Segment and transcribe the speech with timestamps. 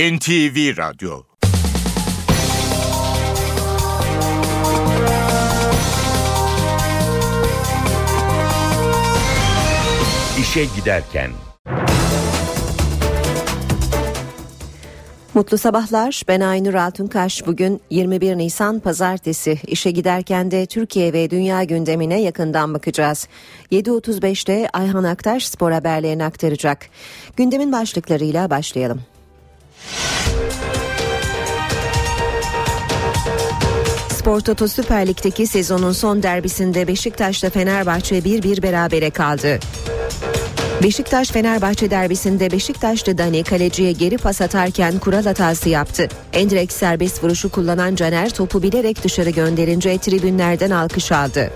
[0.00, 1.22] NTV Radyo
[10.40, 11.30] İşe Giderken
[15.34, 16.22] Mutlu sabahlar.
[16.28, 17.46] Ben Aynur Altunkaş.
[17.46, 19.58] Bugün 21 Nisan Pazartesi.
[19.66, 23.28] İşe giderken de Türkiye ve dünya gündemine yakından bakacağız.
[23.72, 26.86] 7.35'te Ayhan Aktaş spor haberlerini aktaracak.
[27.36, 29.00] Gündemin başlıklarıyla başlayalım.
[34.20, 39.58] Spor Toto Süper Lig'deki sezonun son derbisinde Beşiktaş'ta Fenerbahçe 1-1 berabere kaldı.
[40.82, 46.08] Beşiktaş Fenerbahçe derbisinde Beşiktaşlı Dani kaleciye geri pas atarken kural hatası yaptı.
[46.32, 51.50] Endirek serbest vuruşu kullanan Caner topu bilerek dışarı gönderince tribünlerden alkış aldı.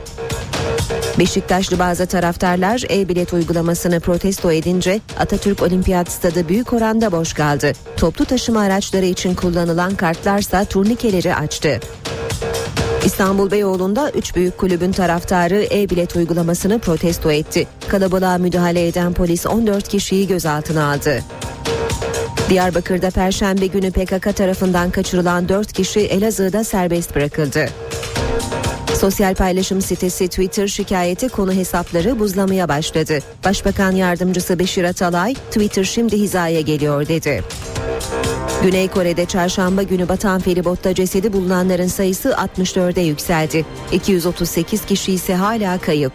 [1.19, 7.73] Beşiktaşlı bazı taraftarlar e-bilet uygulamasını protesto edince Atatürk Olimpiyat Stadı büyük oranda boş kaldı.
[7.97, 11.81] Toplu taşıma araçları için kullanılan kartlarsa turnikeleri açtı.
[13.05, 17.67] İstanbul Beyoğlu'nda 3 büyük kulübün taraftarı e-bilet uygulamasını protesto etti.
[17.89, 21.23] Kalabalığa müdahale eden polis 14 kişiyi gözaltına aldı.
[22.49, 27.69] Diyarbakır'da Perşembe günü PKK tarafından kaçırılan 4 kişi Elazığ'da serbest bırakıldı.
[28.95, 33.19] Sosyal paylaşım sitesi Twitter şikayeti konu hesapları buzlamaya başladı.
[33.45, 37.45] Başbakan yardımcısı Beşir Atalay, Twitter şimdi hizaya geliyor dedi.
[38.63, 43.65] Güney Kore'de çarşamba günü batan feribotta cesedi bulunanların sayısı 64'e yükseldi.
[43.93, 46.13] 238 kişi ise hala kayıp.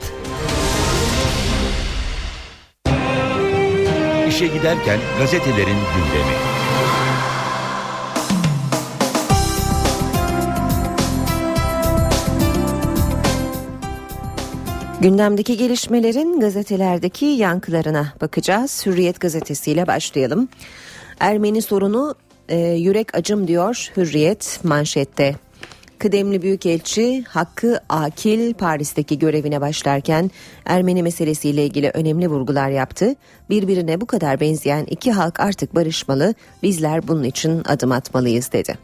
[4.29, 6.35] İşe giderken gazetelerin gündemi.
[15.01, 18.85] Gündemdeki gelişmelerin gazetelerdeki yankılarına bakacağız.
[18.85, 20.49] Hürriyet gazetesiyle başlayalım.
[21.19, 22.15] Ermeni sorunu
[22.49, 25.35] e, yürek acım diyor Hürriyet manşette.
[25.99, 30.31] Kıdemli Büyükelçi Hakkı Akil Paris'teki görevine başlarken
[30.65, 33.15] Ermeni meselesiyle ilgili önemli vurgular yaptı.
[33.49, 38.77] Birbirine bu kadar benzeyen iki halk artık barışmalı, bizler bunun için adım atmalıyız dedi.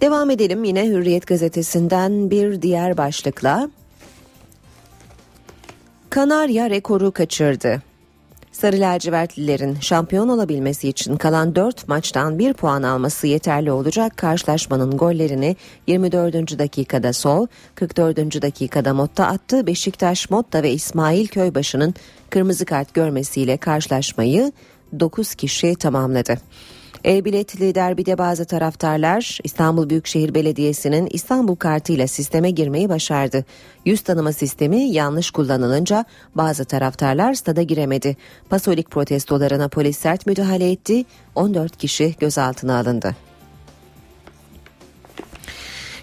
[0.00, 3.70] Devam edelim yine Hürriyet gazetesinden bir diğer başlıkla.
[6.10, 7.82] Kanarya rekoru kaçırdı.
[8.52, 14.16] Sarı lacivertlilerin şampiyon olabilmesi için kalan 4 maçtan 1 puan alması yeterli olacak.
[14.16, 15.56] Karşılaşmanın gollerini
[15.86, 16.58] 24.
[16.58, 18.42] dakikada Sol, 44.
[18.42, 19.66] dakikada Motta attı.
[19.66, 21.94] Beşiktaş, Motta ve İsmail Köybaşı'nın
[22.30, 24.52] kırmızı kart görmesiyle karşılaşmayı
[25.00, 26.38] 9 kişi tamamladı.
[27.04, 33.44] E-biletli derbide bazı taraftarlar İstanbul Büyükşehir Belediyesi'nin İstanbul kartıyla sisteme girmeyi başardı.
[33.84, 38.16] Yüz tanıma sistemi yanlış kullanılınca bazı taraftarlar stada giremedi.
[38.50, 41.04] Pasolik protestolarına polis sert müdahale etti.
[41.34, 43.29] 14 kişi gözaltına alındı.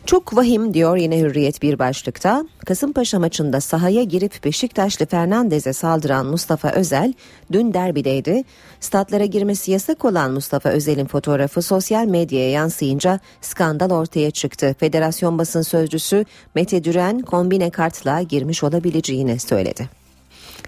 [0.07, 2.45] Çok vahim diyor yine Hürriyet bir başlıkta.
[2.65, 7.13] Kasımpaşa maçında sahaya girip Beşiktaşlı Fernandez'e saldıran Mustafa Özel
[7.51, 8.43] dün derbideydi.
[8.79, 14.75] Statlara girmesi yasak olan Mustafa Özel'in fotoğrafı sosyal medyaya yansıyınca skandal ortaya çıktı.
[14.79, 16.25] Federasyon basın sözcüsü
[16.55, 19.89] Mete Düren kombine kartla girmiş olabileceğini söyledi.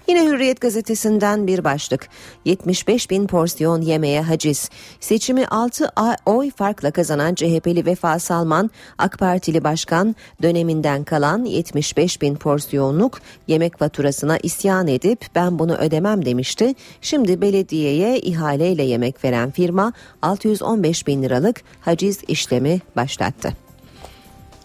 [0.08, 2.08] Yine Hürriyet gazetesinden bir başlık.
[2.44, 4.70] 75 bin porsiyon yemeğe haciz.
[5.00, 5.90] Seçimi 6
[6.26, 13.78] oy farkla kazanan CHP'li Vefa Salman, AK Partili Başkan döneminden kalan 75 bin porsiyonluk yemek
[13.78, 16.74] faturasına isyan edip ben bunu ödemem demişti.
[17.00, 23.52] Şimdi belediyeye ihaleyle yemek veren firma 615 bin liralık haciz işlemi başlattı.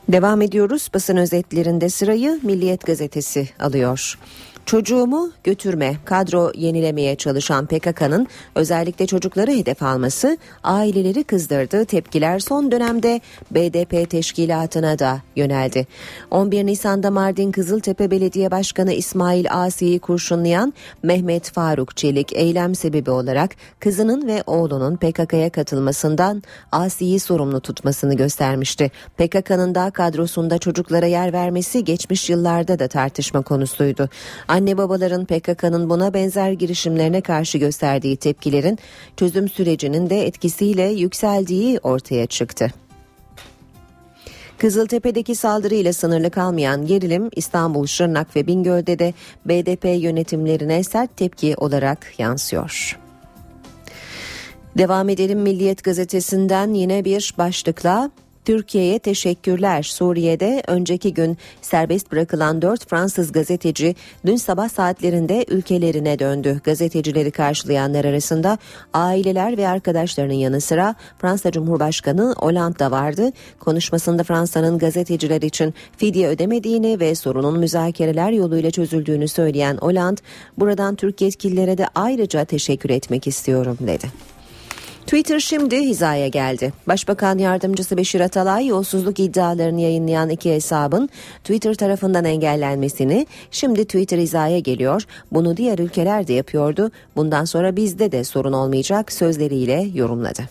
[0.10, 0.90] Devam ediyoruz.
[0.94, 4.18] Basın özetlerinde sırayı Milliyet gazetesi alıyor.
[4.66, 11.86] Çocuğumu götürme kadro yenilemeye çalışan PKK'nın özellikle çocukları hedef alması aileleri kızdırdı.
[11.86, 13.22] Tepkiler son dönemde
[13.52, 15.88] BDP teşkilatına da yöneldi.
[16.32, 23.52] 11 Nisan'da Mardin Kızıltepe Belediye Başkanı İsmail Asi'yi kurşunlayan Mehmet Faruk Çelik eylem sebebi olarak
[23.80, 28.92] kızının ve oğlunun PKK'ya katılmasından Asi'yi sorumlu tutmasını göstermişti.
[29.18, 34.10] PKK'nın da kadrosunda çocuklara yer vermesi geçmiş yıllarda da tartışma konusuydu.
[34.56, 38.80] Anne babaların PKK'nın buna benzer girişimlerine karşı gösterdiği tepkilerin
[39.18, 42.68] çözüm sürecinin de etkisiyle yükseldiği ortaya çıktı.
[44.58, 49.14] Kızıltepe'deki saldırıyla sınırlı kalmayan gerilim İstanbul, Şırnak ve Bingöl'de de
[49.46, 53.00] BDP yönetimlerine sert tepki olarak yansıyor.
[54.78, 58.12] Devam edelim Milliyet gazetesinden yine bir başlıkla
[58.46, 59.84] Türkiye'ye teşekkürler.
[59.84, 63.96] Suriye'de önceki gün serbest bırakılan 4 Fransız gazeteci
[64.26, 66.62] dün sabah saatlerinde ülkelerine döndü.
[66.64, 68.58] Gazetecileri karşılayanlar arasında
[68.94, 73.32] aileler ve arkadaşlarının yanı sıra Fransa Cumhurbaşkanı Hollande da vardı.
[73.60, 80.22] Konuşmasında Fransa'nın gazeteciler için fidye ödemediğini ve sorunun müzakereler yoluyla çözüldüğünü söyleyen Hollande,
[80.58, 84.35] buradan Türk yetkililere de ayrıca teşekkür etmek istiyorum dedi.
[85.06, 86.74] Twitter şimdi hizaya geldi.
[86.88, 94.60] Başbakan yardımcısı Beşir Atalay yolsuzluk iddialarını yayınlayan iki hesabın Twitter tarafından engellenmesini şimdi Twitter hizaya
[94.60, 95.04] geliyor.
[95.32, 96.92] Bunu diğer ülkeler de yapıyordu.
[97.16, 100.42] Bundan sonra bizde de sorun olmayacak sözleriyle yorumladı.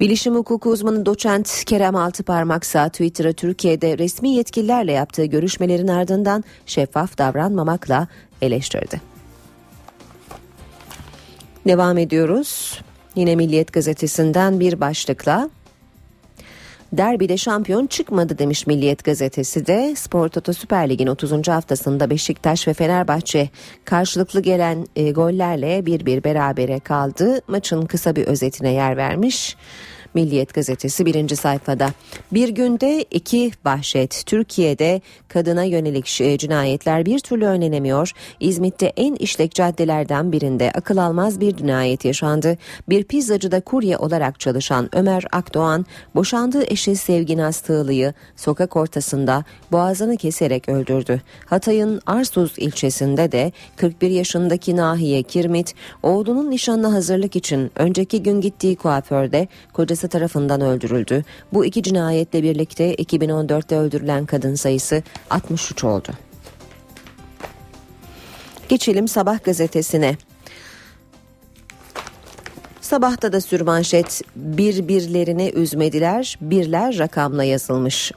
[0.00, 8.08] Bilişim hukuku uzmanı doçent Kerem Altıparmaksa Twitter'ı Türkiye'de resmi yetkililerle yaptığı görüşmelerin ardından şeffaf davranmamakla
[8.42, 9.13] eleştirdi.
[11.66, 12.80] Devam ediyoruz.
[13.14, 15.50] Yine Milliyet gazetesinden bir başlıkla
[16.92, 19.94] Derbide şampiyon çıkmadı demiş Milliyet gazetesi de.
[19.96, 21.48] Spor Toto Süper Lig'in 30.
[21.48, 23.48] haftasında Beşiktaş ve Fenerbahçe
[23.84, 27.40] karşılıklı gelen e, gollerle bir bir berabere kaldı.
[27.48, 29.56] Maçın kısa bir özetine yer vermiş.
[30.14, 31.88] Milliyet gazetesi birinci sayfada.
[32.32, 34.22] Bir günde iki vahşet.
[34.26, 36.06] Türkiye'de kadına yönelik
[36.38, 38.12] cinayetler bir türlü önlenemiyor.
[38.40, 42.58] İzmit'te en işlek caddelerden birinde akıl almaz bir cinayet yaşandı.
[42.88, 50.68] Bir pizzacıda kurye olarak çalışan Ömer Akdoğan boşandığı eşi Sevgin Astığlı'yı sokak ortasında boğazını keserek
[50.68, 51.22] öldürdü.
[51.46, 58.76] Hatay'ın Arsuz ilçesinde de 41 yaşındaki Nahiye Kirmit oğlunun nişanına hazırlık için önceki gün gittiği
[58.76, 61.24] kuaförde kocası babası tarafından öldürüldü.
[61.52, 66.12] Bu iki cinayetle birlikte 2014'te öldürülen kadın sayısı 63 oldu.
[68.68, 70.16] Geçelim Sabah gazetesine.
[72.80, 78.12] Sabahta da sürmanşet birbirlerini üzmediler, birler rakamla yazılmış.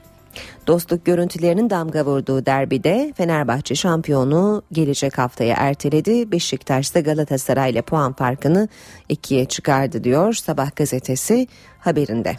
[0.68, 6.32] Dostluk görüntülerinin damga vurduğu derbide Fenerbahçe şampiyonu gelecek haftaya erteledi.
[6.32, 8.68] Beşiktaş ise Galatasaray ile puan farkını
[9.10, 11.48] ikiye çıkardı diyor Sabah gazetesi
[11.80, 12.36] haberinde.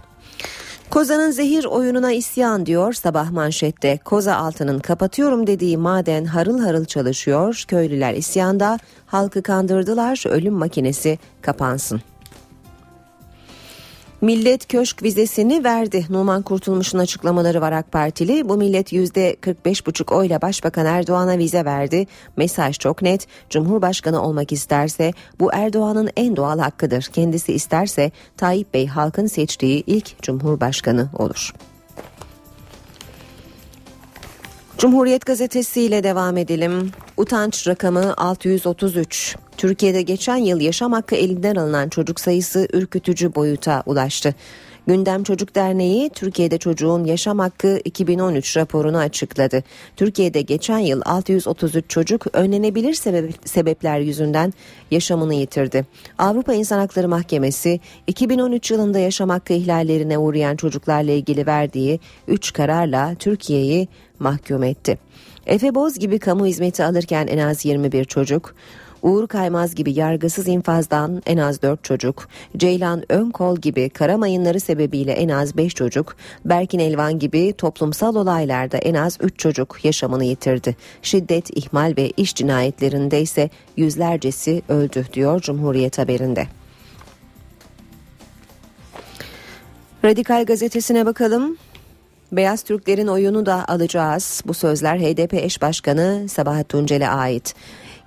[0.91, 3.99] Koza'nın zehir oyununa isyan diyor sabah manşette.
[4.05, 7.65] Koza altının kapatıyorum dediği maden harıl harıl çalışıyor.
[7.69, 12.00] Köylüler isyanda halkı kandırdılar ölüm makinesi kapansın.
[14.20, 16.06] Millet köşk vizesini verdi.
[16.11, 18.49] Numan Kurtulmuş'un açıklamaları var AK Partili.
[18.49, 22.06] Bu millet %45,5 oyla Başbakan Erdoğan'a vize verdi.
[22.37, 23.26] Mesaj çok net.
[23.50, 27.03] Cumhurbaşkanı olmak isterse bu Erdoğan'ın en doğal hakkıdır.
[27.03, 31.53] Kendisi isterse Tayyip Bey halkın seçtiği ilk Cumhurbaşkanı olur.
[34.78, 36.90] Cumhuriyet Gazetesi ile devam edelim.
[37.16, 39.36] Utanç rakamı 633.
[39.56, 44.34] Türkiye'de geçen yıl yaşam hakkı elinden alınan çocuk sayısı ürkütücü boyuta ulaştı.
[44.86, 49.62] Gündem Çocuk Derneği Türkiye'de çocuğun yaşam hakkı 2013 raporunu açıkladı.
[49.96, 52.94] Türkiye'de geçen yıl 633 çocuk önlenebilir
[53.44, 54.52] sebepler yüzünden
[54.90, 55.86] yaşamını yitirdi.
[56.19, 63.14] Avrupa İnsan Hakları Mahkemesi 2013 yılında yaşam hakkı ihlallerine uğrayan çocuklarla ilgili verdiği 3 kararla
[63.14, 63.88] Türkiye'yi
[64.20, 64.99] mahkum etti.
[65.47, 68.55] Efe Boz gibi kamu hizmeti alırken en az 21 çocuk,
[69.03, 75.12] Uğur Kaymaz gibi yargısız infazdan en az 4 çocuk, Ceylan Önkol gibi kara mayınları sebebiyle
[75.12, 80.76] en az 5 çocuk, Berkin Elvan gibi toplumsal olaylarda en az 3 çocuk yaşamını yitirdi.
[81.03, 86.47] Şiddet, ihmal ve iş cinayetlerinde ise yüzlercesi öldü diyor Cumhuriyet haberinde.
[90.04, 91.57] Radikal gazetesine bakalım.
[92.32, 94.42] Beyaz Türklerin oyunu da alacağız.
[94.47, 97.54] Bu sözler HDP eş başkanı Sabahat Tuncel'e ait.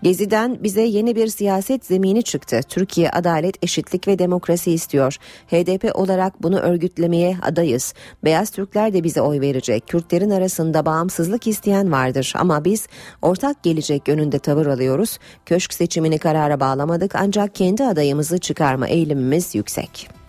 [0.03, 2.59] Gezi'den bize yeni bir siyaset zemini çıktı.
[2.69, 5.17] Türkiye adalet, eşitlik ve demokrasi istiyor.
[5.47, 7.93] HDP olarak bunu örgütlemeye adayız.
[8.23, 9.87] Beyaz Türkler de bize oy verecek.
[9.87, 12.87] Kürtlerin arasında bağımsızlık isteyen vardır ama biz
[13.21, 15.17] ortak gelecek yönünde tavır alıyoruz.
[15.45, 20.21] Köşk seçimini karara bağlamadık ancak kendi adayımızı çıkarma eğilimimiz yüksek.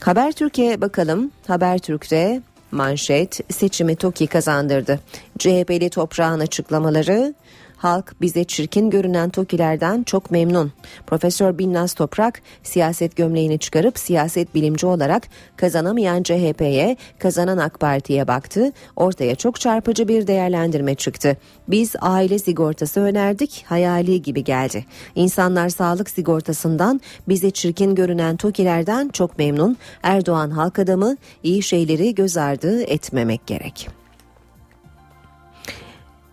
[0.00, 1.30] Haber Türkiye bakalım.
[1.46, 5.00] Haber Türk'te manşet seçimi TOKİ kazandırdı.
[5.38, 7.34] CHP'li toprağın açıklamaları
[7.78, 10.72] Halk bize çirkin görünen TOKİ'lerden çok memnun.
[11.06, 15.22] Profesör Binnaz Toprak siyaset gömleğini çıkarıp siyaset bilimci olarak
[15.56, 18.72] kazanamayan CHP'ye, kazanan AK Parti'ye baktı.
[18.96, 21.36] Ortaya çok çarpıcı bir değerlendirme çıktı.
[21.68, 24.84] Biz aile sigortası önerdik, hayali gibi geldi.
[25.14, 29.76] İnsanlar sağlık sigortasından bize çirkin görünen TOKİ'lerden çok memnun.
[30.02, 33.97] Erdoğan halk adamı iyi şeyleri göz ardı etmemek gerek.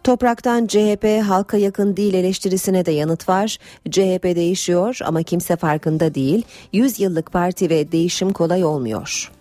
[0.06, 3.58] Topraktan CHP halka yakın değil eleştirisine de yanıt var.
[3.92, 6.46] CHP değişiyor ama kimse farkında değil.
[6.74, 9.32] 100 yıllık parti ve değişim kolay olmuyor.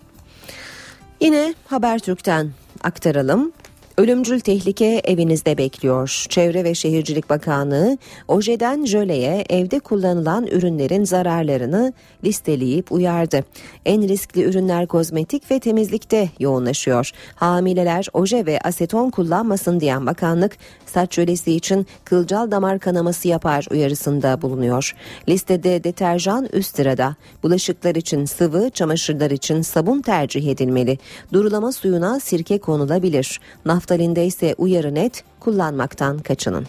[1.21, 2.51] Yine Habertürk'ten
[2.83, 3.53] aktaralım.
[3.99, 6.27] Ölümcül tehlike evinizde bekliyor.
[6.29, 7.99] Çevre ve Şehircilik Bakanlığı
[8.29, 11.93] ojeden jöleye evde kullanılan ürünlerin zararlarını
[12.25, 13.45] listeleyip uyardı.
[13.87, 17.11] En riskli ürünler kozmetik ve temizlikte yoğunlaşıyor.
[17.35, 24.43] Hamileler oje ve aseton kullanmasın diyen bakanlık saç jölesi için kılcal damar kanaması yapar uyarısında
[24.43, 24.95] bulunuyor.
[25.29, 27.17] Listede deterjan üst sırada.
[27.43, 30.99] Bulaşıklar için sıvı, çamaşırlar için sabun tercih edilmeli.
[31.33, 33.41] Durulama suyuna sirke konulabilir.
[33.85, 36.67] Naftalinde ise uyarı net kullanmaktan kaçının.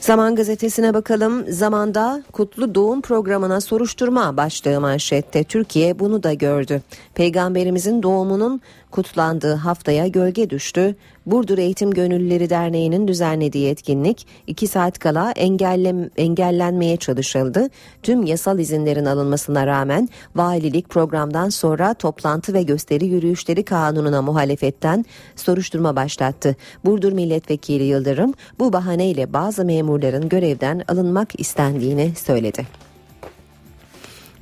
[0.00, 1.52] Zaman gazetesine bakalım.
[1.52, 5.44] Zamanda kutlu doğum programına soruşturma başlığı manşette.
[5.44, 6.82] Türkiye bunu da gördü.
[7.14, 10.96] Peygamberimizin doğumunun kutlandığı haftaya gölge düştü.
[11.26, 17.68] Burdur Eğitim Gönüllüleri Derneği'nin düzenlediği etkinlik 2 saat kala engellem, engellenmeye çalışıldı.
[18.02, 25.04] Tüm yasal izinlerin alınmasına rağmen valilik programdan sonra toplantı ve gösteri yürüyüşleri kanununa muhalefetten
[25.36, 26.56] soruşturma başlattı.
[26.84, 32.89] Burdur Milletvekili Yıldırım bu bahaneyle bazı memurların görevden alınmak istendiğini söyledi.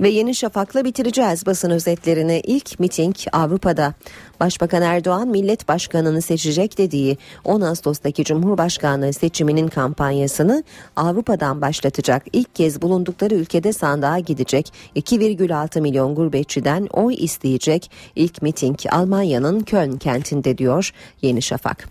[0.00, 2.40] Ve Yeni Şafak'la bitireceğiz basın özetlerini.
[2.44, 3.94] İlk miting Avrupa'da.
[4.40, 10.64] Başbakan Erdoğan millet başkanını seçecek dediği 10 Ağustos'taki Cumhurbaşkanlığı seçiminin kampanyasını
[10.96, 12.24] Avrupa'dan başlatacak.
[12.32, 14.72] İlk kez bulundukları ülkede sandığa gidecek.
[14.96, 17.90] 2,6 milyon gurbetçiden oy isteyecek.
[18.16, 20.90] İlk miting Almanya'nın Köln kentinde diyor
[21.22, 21.88] Yeni Şafak.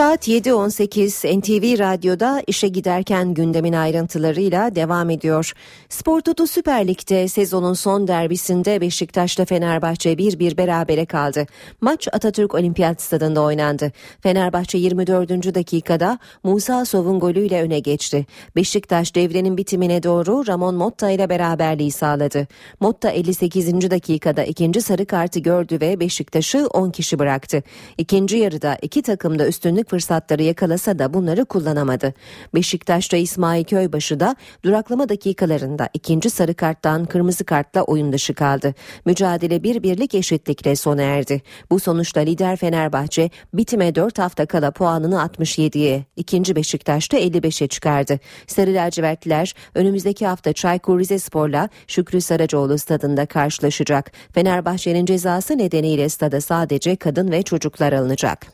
[0.00, 5.52] Saat 7.18 NTV Radyo'da işe giderken gündemin ayrıntılarıyla devam ediyor.
[5.88, 11.46] Spor Toto Süper Lig'de sezonun son derbisinde Beşiktaş'la Fenerbahçe 1-1 berabere kaldı.
[11.80, 13.92] Maç Atatürk Olimpiyat Stadında oynandı.
[14.20, 15.54] Fenerbahçe 24.
[15.54, 18.26] dakikada Musa Sov'un golüyle öne geçti.
[18.56, 22.46] Beşiktaş devrenin bitimine doğru Ramon Motta ile beraberliği sağladı.
[22.80, 23.90] Motta 58.
[23.90, 27.62] dakikada ikinci sarı kartı gördü ve Beşiktaş'ı 10 kişi bıraktı.
[27.98, 32.14] İkinci yarıda iki takım da üstünlük fırsatları yakalasa da bunları kullanamadı.
[32.54, 38.74] Beşiktaş'ta İsmail Köybaşı da duraklama dakikalarında ikinci sarı karttan kırmızı kartla oyun dışı kaldı.
[39.04, 41.42] Mücadele bir birlik eşitlikle sona erdi.
[41.70, 48.18] Bu sonuçta lider Fenerbahçe bitime 4 hafta kala puanını 67'ye, ikinci Beşiktaş'ta 55'e çıkardı.
[48.46, 54.12] Sarı lacivertliler önümüzdeki hafta Çaykur Rizespor'la Şükrü Saracoğlu stadında karşılaşacak.
[54.34, 58.46] Fenerbahçe'nin cezası nedeniyle stada sadece kadın ve çocuklar alınacak.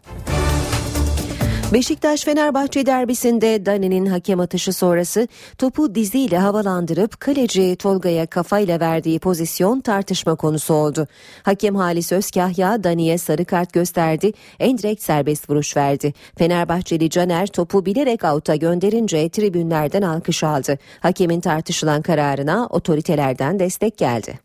[1.73, 9.81] Beşiktaş Fenerbahçe derbisinde Dani'nin hakem atışı sonrası topu diziyle havalandırıp kaleci Tolga'ya kafayla verdiği pozisyon
[9.81, 11.07] tartışma konusu oldu.
[11.43, 16.15] Hakem Halis Özkahya Dani'ye sarı kart gösterdi, en direkt serbest vuruş verdi.
[16.39, 20.79] Fenerbahçeli Caner topu bilerek avuta gönderince tribünlerden alkış aldı.
[21.01, 24.39] Hakemin tartışılan kararına otoritelerden destek geldi.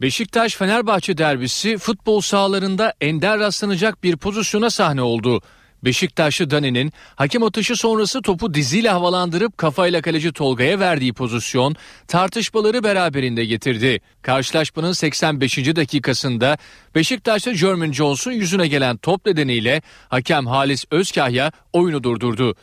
[0.00, 5.42] Beşiktaş Fenerbahçe derbisi futbol sahalarında ender rastlanacak bir pozisyona sahne oldu.
[5.84, 11.76] Beşiktaşlı Dani'nin hakem atışı sonrası topu diziyle havalandırıp kafayla kaleci Tolga'ya verdiği pozisyon
[12.08, 14.00] tartışmaları beraberinde getirdi.
[14.22, 15.58] Karşılaşmanın 85.
[15.58, 16.58] dakikasında
[16.94, 22.54] Beşiktaşlı Jermaine Jones'un yüzüne gelen top nedeniyle hakem Halis Özkahya oyunu durdurdu.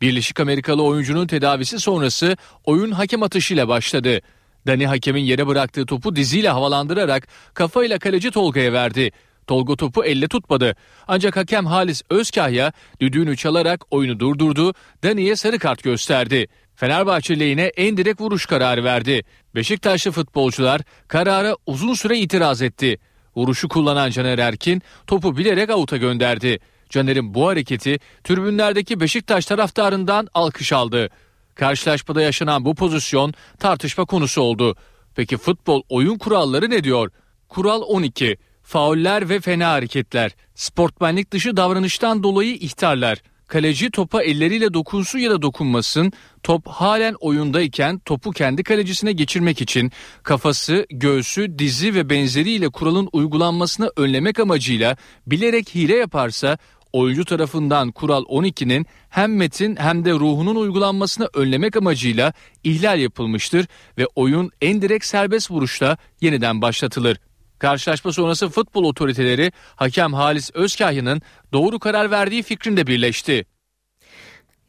[0.00, 4.20] Birleşik Amerikalı oyuncunun tedavisi sonrası oyun hakem atışıyla başladı.
[4.66, 9.12] Dani hakemin yere bıraktığı topu diziyle havalandırarak kafayla kaleci Tolga'ya verdi.
[9.46, 10.76] Tolga topu elle tutmadı.
[11.08, 14.74] Ancak hakem Halis Özkahya düdüğünü çalarak oyunu durdurdu.
[15.04, 16.46] Dani'ye sarı kart gösterdi.
[16.76, 19.24] Fenerbahçe lehine en direkt vuruş kararı verdi.
[19.54, 22.98] Beşiktaşlı futbolcular karara uzun süre itiraz etti.
[23.36, 26.58] Vuruşu kullanan Caner Erkin topu bilerek avuta gönderdi.
[26.90, 31.10] Caner'in bu hareketi tribünlerdeki Beşiktaş taraftarından alkış aldı.
[31.54, 34.76] Karşılaşmada yaşanan bu pozisyon tartışma konusu oldu.
[35.14, 37.10] Peki futbol oyun kuralları ne diyor?
[37.48, 38.36] Kural 12
[38.66, 45.42] fauller ve fena hareketler, sportmenlik dışı davranıştan dolayı ihtarlar, kaleci topa elleriyle dokunsun ya da
[45.42, 49.92] dokunmasın, top halen oyundayken topu kendi kalecisine geçirmek için
[50.22, 54.96] kafası, göğsü, dizi ve benzeriyle kuralın uygulanmasını önlemek amacıyla
[55.26, 56.58] bilerek hile yaparsa
[56.92, 62.32] oyuncu tarafından kural 12'nin hem metin hem de ruhunun uygulanmasını önlemek amacıyla
[62.64, 63.66] ihlal yapılmıştır
[63.98, 67.18] ve oyun en direkt serbest vuruşla yeniden başlatılır.
[67.58, 71.22] Karşılaşma sonrası futbol otoriteleri hakem Halis Özkahya'nın
[71.52, 73.44] doğru karar verdiği fikrinde birleşti.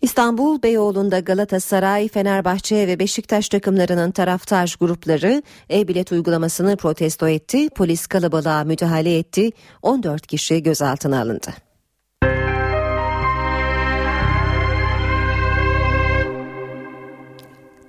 [0.02, 7.70] İstanbul Beyoğlu'nda Galatasaray, Fenerbahçe ve Beşiktaş takımlarının taraftar grupları e-bilet uygulamasını protesto etti.
[7.70, 9.52] Polis kalabalığa müdahale etti.
[9.82, 11.67] 14 kişi gözaltına alındı.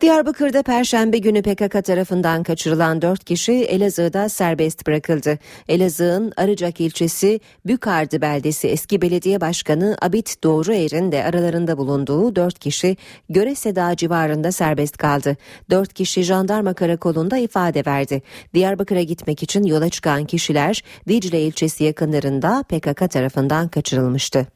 [0.01, 5.39] Diyarbakır'da Perşembe günü PKK tarafından kaçırılan 4 kişi Elazığ'da serbest bırakıldı.
[5.69, 12.97] Elazığ'ın Arıcak ilçesi Bükardı beldesi eski belediye başkanı Abit Doğruer'in de aralarında bulunduğu 4 kişi
[13.29, 15.37] Göre Seda civarında serbest kaldı.
[15.71, 18.23] 4 kişi jandarma karakolunda ifade verdi.
[18.55, 24.47] Diyarbakır'a gitmek için yola çıkan kişiler Dicle ilçesi yakınlarında PKK tarafından kaçırılmıştı.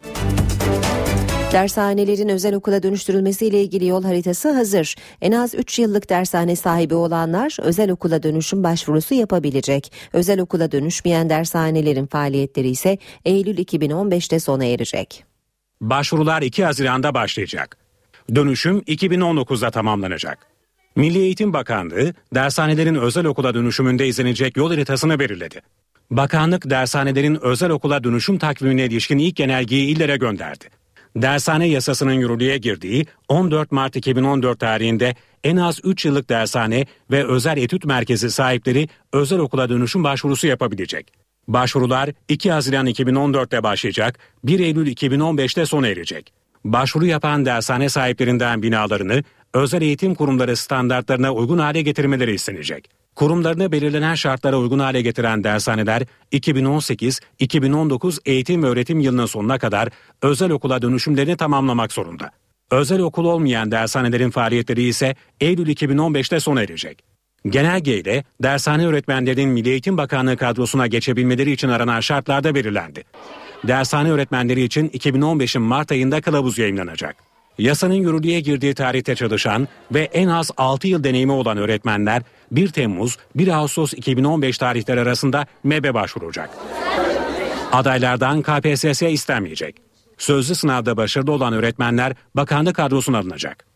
[1.53, 4.97] Dershanelerin özel okula dönüştürülmesiyle ilgili yol haritası hazır.
[5.21, 9.93] En az 3 yıllık dershane sahibi olanlar özel okula dönüşüm başvurusu yapabilecek.
[10.13, 15.25] Özel okula dönüşmeyen dershanelerin faaliyetleri ise Eylül 2015'te sona erecek.
[15.81, 17.77] Başvurular 2 Haziran'da başlayacak.
[18.35, 20.39] Dönüşüm 2019'da tamamlanacak.
[20.97, 25.61] Milli Eğitim Bakanlığı dershanelerin özel okula dönüşümünde izlenecek yol haritasını belirledi.
[26.11, 30.82] Bakanlık dershanelerin özel okula dönüşüm takvimine ilişkin ilk genelgeyi illere gönderdi
[31.17, 35.15] dershane yasasının yürürlüğe girdiği 14 Mart 2014 tarihinde
[35.45, 41.13] en az 3 yıllık dershane ve özel etüt merkezi sahipleri özel okula dönüşüm başvurusu yapabilecek.
[41.49, 46.33] Başvurular 2 Haziran 2014'te başlayacak, 1 Eylül 2015'te sona erecek.
[46.65, 49.23] Başvuru yapan dershane sahiplerinden binalarını
[49.55, 53.02] özel eğitim kurumları standartlarına uygun hale getirmeleri istenecek.
[53.15, 56.03] Kurumlarını belirlenen şartlara uygun hale getiren dershaneler
[56.33, 59.89] 2018-2019 eğitim ve öğretim yılının sonuna kadar
[60.23, 62.31] özel okula dönüşümlerini tamamlamak zorunda.
[62.71, 67.05] Özel okul olmayan dershanelerin faaliyetleri ise Eylül 2015'te sona erecek.
[67.49, 73.05] Genelge ile dershane öğretmenlerinin Milli Eğitim Bakanlığı kadrosuna geçebilmeleri için aranan şartlarda belirlendi.
[73.69, 77.32] Dershane öğretmenleri için 2015'in Mart ayında kılavuz yayınlanacak.
[77.59, 83.19] Yasanın yürürlüğe girdiği tarihte çalışan ve en az 6 yıl deneyimi olan öğretmenler 1 Temmuz
[83.35, 86.51] 1 Ağustos 2015 tarihleri arasında MEB'e başvuracak.
[87.73, 89.77] Adaylardan KPSS istenmeyecek.
[90.19, 93.72] Sözlü sınavda başarılı olan öğretmenler bakanlık kadrosuna alınacak.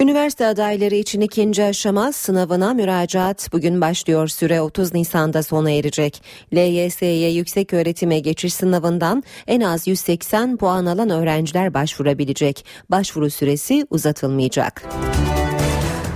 [0.00, 4.28] Üniversite adayları için ikinci aşama sınavına müracaat bugün başlıyor.
[4.28, 6.22] Süre 30 Nisan'da sona erecek.
[6.54, 12.64] LYS'ye yüksek öğretime geçiş sınavından en az 180 puan alan öğrenciler başvurabilecek.
[12.90, 14.82] Başvuru süresi uzatılmayacak.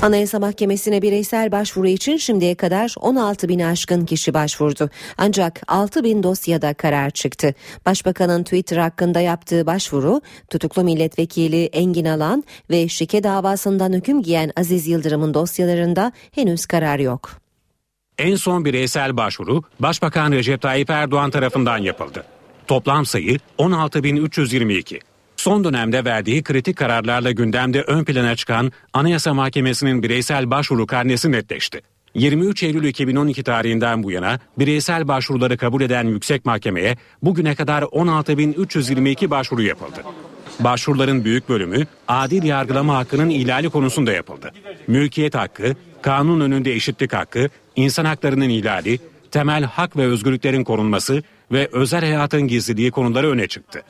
[0.02, 4.90] Anayasa Mahkemesi'ne bireysel başvuru için şimdiye kadar 16 bin aşkın kişi başvurdu.
[5.18, 7.54] Ancak 6 bin dosyada karar çıktı.
[7.86, 14.86] Başbakanın Twitter hakkında yaptığı başvuru tutuklu milletvekili Engin Alan ve şike davasından hüküm giyen Aziz
[14.86, 17.30] Yıldırım'ın dosyalarında henüz karar yok.
[18.18, 22.24] En son bireysel başvuru Başbakan Recep Tayyip Erdoğan tarafından yapıldı.
[22.66, 25.00] Toplam sayı 16.322.
[25.46, 31.80] Son dönemde verdiği kritik kararlarla gündemde ön plana çıkan Anayasa Mahkemesi'nin bireysel başvuru karnesi netleşti.
[32.14, 39.30] 23 Eylül 2012 tarihinden bu yana bireysel başvuruları kabul eden Yüksek Mahkeme'ye bugüne kadar 16.322
[39.30, 40.02] başvuru yapıldı.
[40.60, 44.52] Başvuruların büyük bölümü adil yargılama hakkının ihlali konusunda yapıldı.
[44.86, 48.98] Mülkiyet hakkı, kanun önünde eşitlik hakkı, insan haklarının ihlali,
[49.30, 53.82] temel hak ve özgürlüklerin korunması ve özel hayatın gizliliği konuları öne çıktı.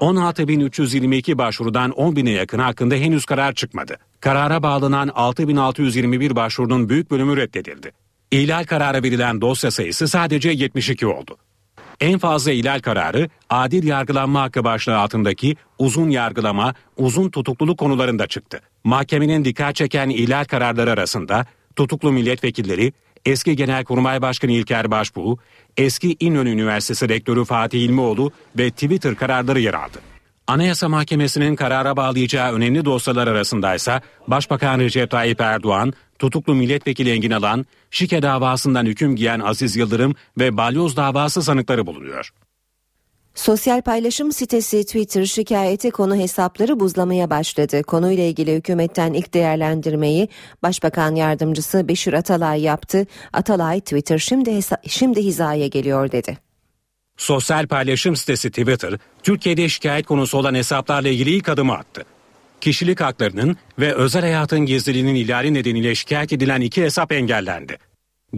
[0.00, 3.96] 16.322 başvurudan 10.000'e yakın hakkında henüz karar çıkmadı.
[4.20, 7.92] Karara bağlanan 6.621 başvurunun büyük bölümü reddedildi.
[8.30, 11.36] İhlal kararı verilen dosya sayısı sadece 72 oldu.
[12.00, 18.60] En fazla ihlal kararı adil yargılanma hakkı başlığı altındaki uzun yargılama, uzun tutukluluk konularında çıktı.
[18.84, 22.92] Mahkemenin dikkat çeken ihlal kararları arasında tutuklu milletvekilleri,
[23.24, 25.36] eski Genelkurmay Başkanı İlker Başbuğ,
[25.76, 29.98] eski İnönü Üniversitesi Rektörü Fatih İlmioğlu ve Twitter kararları yer aldı.
[30.46, 37.66] Anayasa Mahkemesi'nin karara bağlayacağı önemli dosyalar arasındaysa Başbakan Recep Tayyip Erdoğan, tutuklu milletvekili Engin Alan,
[37.90, 42.30] şike davasından hüküm giyen Aziz Yıldırım ve balyoz davası sanıkları bulunuyor.
[43.34, 47.82] Sosyal paylaşım sitesi Twitter şikayeti konu hesapları buzlamaya başladı.
[47.82, 50.28] Konuyla ilgili hükümetten ilk değerlendirmeyi
[50.62, 53.06] Başbakan Yardımcısı Beşir Atalay yaptı.
[53.32, 56.38] Atalay Twitter şimdi şimdi hizaya geliyor dedi.
[57.16, 62.04] Sosyal paylaşım sitesi Twitter, Türkiye'de şikayet konusu olan hesaplarla ilgili ilk adımı attı.
[62.60, 67.78] Kişilik haklarının ve özel hayatın gizliliğinin ihlali nedeniyle şikayet edilen iki hesap engellendi.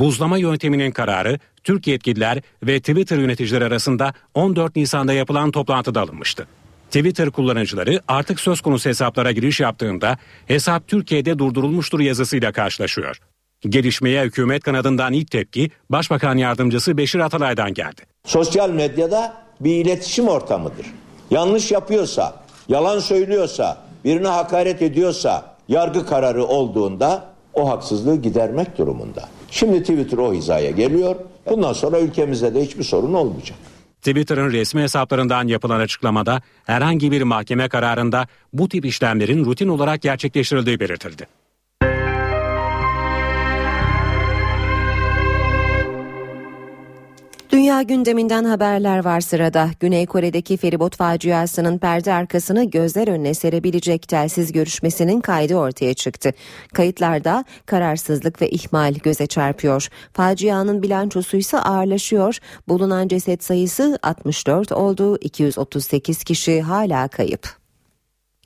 [0.01, 6.47] Buzlama yönteminin kararı Türk yetkililer ve Twitter yöneticileri arasında 14 Nisan'da yapılan toplantıda alınmıştı.
[6.87, 13.19] Twitter kullanıcıları artık söz konusu hesaplara giriş yaptığında hesap Türkiye'de durdurulmuştur yazısıyla karşılaşıyor.
[13.61, 18.03] Gelişmeye hükümet kanadından ilk tepki Başbakan Yardımcısı Beşir Atalay'dan geldi.
[18.27, 20.87] Sosyal medyada bir iletişim ortamıdır.
[21.31, 22.35] Yanlış yapıyorsa,
[22.69, 29.29] yalan söylüyorsa, birine hakaret ediyorsa yargı kararı olduğunda o haksızlığı gidermek durumunda.
[29.51, 31.17] Şimdi Twitter o hizaya geliyor.
[31.51, 33.59] Bundan sonra ülkemizde de hiçbir sorun olmayacak.
[34.03, 40.81] Twitter'ın resmi hesaplarından yapılan açıklamada herhangi bir mahkeme kararında bu tip işlemlerin rutin olarak gerçekleştirildiği
[40.81, 41.27] belirtildi.
[47.53, 49.71] Dünya gündeminden haberler var sırada.
[49.81, 56.33] Güney Kore'deki feribot faciasının perde arkasını gözler önüne serebilecek telsiz görüşmesinin kaydı ortaya çıktı.
[56.75, 59.89] Kayıtlarda kararsızlık ve ihmal göze çarpıyor.
[60.13, 62.39] Facianın bilançosu ise ağırlaşıyor.
[62.69, 65.19] Bulunan ceset sayısı 64 oldu.
[65.21, 67.49] 238 kişi hala kayıp.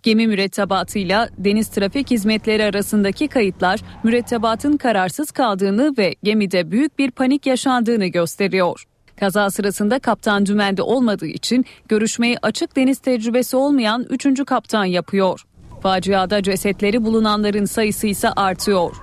[0.03, 7.47] Gemi mürettebatıyla deniz trafik hizmetleri arasındaki kayıtlar mürettebatın kararsız kaldığını ve gemide büyük bir panik
[7.47, 8.90] yaşandığını gösteriyor.
[9.21, 14.45] Kaza sırasında kaptan dümende olmadığı için görüşmeyi açık deniz tecrübesi olmayan 3.
[14.45, 15.45] kaptan yapıyor.
[15.83, 18.97] Faciada cesetleri bulunanların sayısı ise artıyor.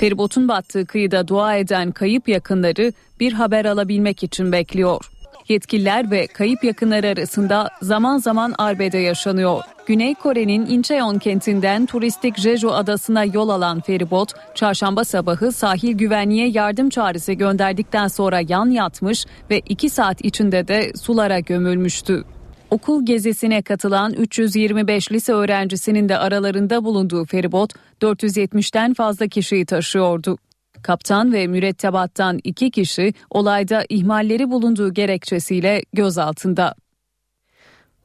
[0.00, 5.10] Feribotun battığı kıyıda dua eden kayıp yakınları bir haber alabilmek için bekliyor.
[5.50, 9.62] Yetkililer ve kayıp yakınları arasında zaman zaman arbede yaşanıyor.
[9.86, 16.90] Güney Kore'nin Incheon kentinden turistik Jeju adasına yol alan feribot, çarşamba sabahı sahil güvenliğe yardım
[16.90, 22.24] çağrısı gönderdikten sonra yan yatmış ve 2 saat içinde de sulara gömülmüştü.
[22.70, 30.38] Okul gezisine katılan 325 lise öğrencisinin de aralarında bulunduğu feribot 470'ten fazla kişiyi taşıyordu.
[30.82, 36.74] Kaptan ve mürettebattan iki kişi olayda ihmalleri bulunduğu gerekçesiyle gözaltında.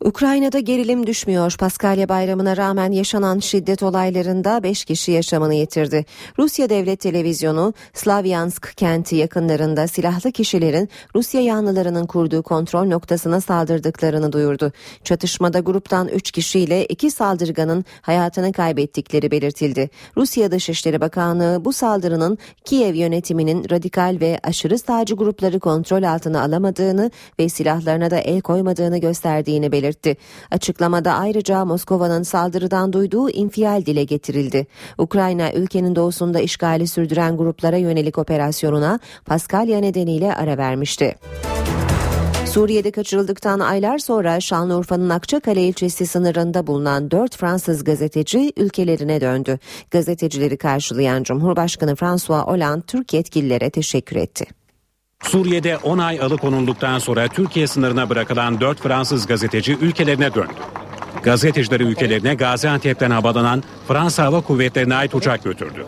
[0.03, 1.55] Ukrayna'da gerilim düşmüyor.
[1.60, 6.05] Paskalya bayramına rağmen yaşanan şiddet olaylarında 5 kişi yaşamını yitirdi.
[6.39, 14.71] Rusya Devlet Televizyonu Slavyansk kenti yakınlarında silahlı kişilerin Rusya yanlılarının kurduğu kontrol noktasına saldırdıklarını duyurdu.
[15.03, 19.89] Çatışmada gruptan 3 kişiyle iki saldırganın hayatını kaybettikleri belirtildi.
[20.17, 27.12] Rusya Dışişleri Bakanlığı bu saldırının Kiev yönetiminin radikal ve aşırı sağcı grupları kontrol altına alamadığını
[27.39, 30.17] ve silahlarına da el koymadığını gösterdiğini belirtti belirtti.
[30.51, 34.67] Açıklamada ayrıca Moskova'nın saldırıdan duyduğu infial dile getirildi.
[34.97, 41.15] Ukrayna ülkenin doğusunda işgali sürdüren gruplara yönelik operasyonuna Paskalya nedeniyle ara vermişti.
[42.45, 49.59] Suriye'de kaçırıldıktan aylar sonra Şanlıurfa'nın Akçakale ilçesi sınırında bulunan 4 Fransız gazeteci ülkelerine döndü.
[49.91, 54.64] Gazetecileri karşılayan Cumhurbaşkanı François Hollande Türk yetkililere teşekkür etti.
[55.29, 60.53] Suriye'de 10 ay alıkonulduktan sonra Türkiye sınırına bırakılan 4 Fransız gazeteci ülkelerine döndü.
[61.23, 65.85] Gazetecileri ülkelerine Gaziantep'ten havalanan Fransa Hava Kuvvetleri'ne ait uçak götürdü.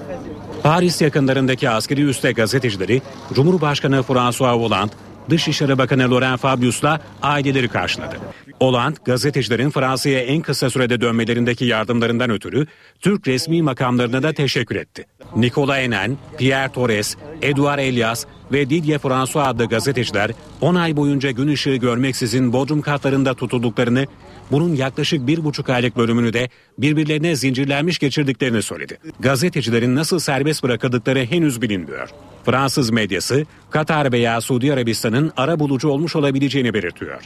[0.64, 3.02] Paris yakınlarındaki askeri üste gazetecileri
[3.34, 4.92] Cumhurbaşkanı François Hollande,
[5.30, 8.16] Dışişleri Bakanı Laurent Fabius'la aileleri karşıladı.
[8.60, 12.68] Hollande, gazetecilerin Fransa'ya en kısa sürede dönmelerindeki yardımlarından ötürü
[13.02, 15.06] Türk resmi makamlarına da teşekkür etti.
[15.36, 20.32] Nicolas Enen, Pierre Torres, Edouard Elias ve Didier François adlı gazeteciler
[20.62, 24.06] 10 ay boyunca gün ışığı görmeksizin Bodrum katlarında tutulduklarını,
[24.52, 28.98] bunun yaklaşık bir buçuk aylık bölümünü de birbirlerine zincirlenmiş geçirdiklerini söyledi.
[29.20, 32.10] Gazetecilerin nasıl serbest bırakıldıkları henüz bilinmiyor.
[32.46, 37.22] Fransız medyası Katar veya Suudi Arabistan'ın ara bulucu olmuş olabileceğini belirtiyor.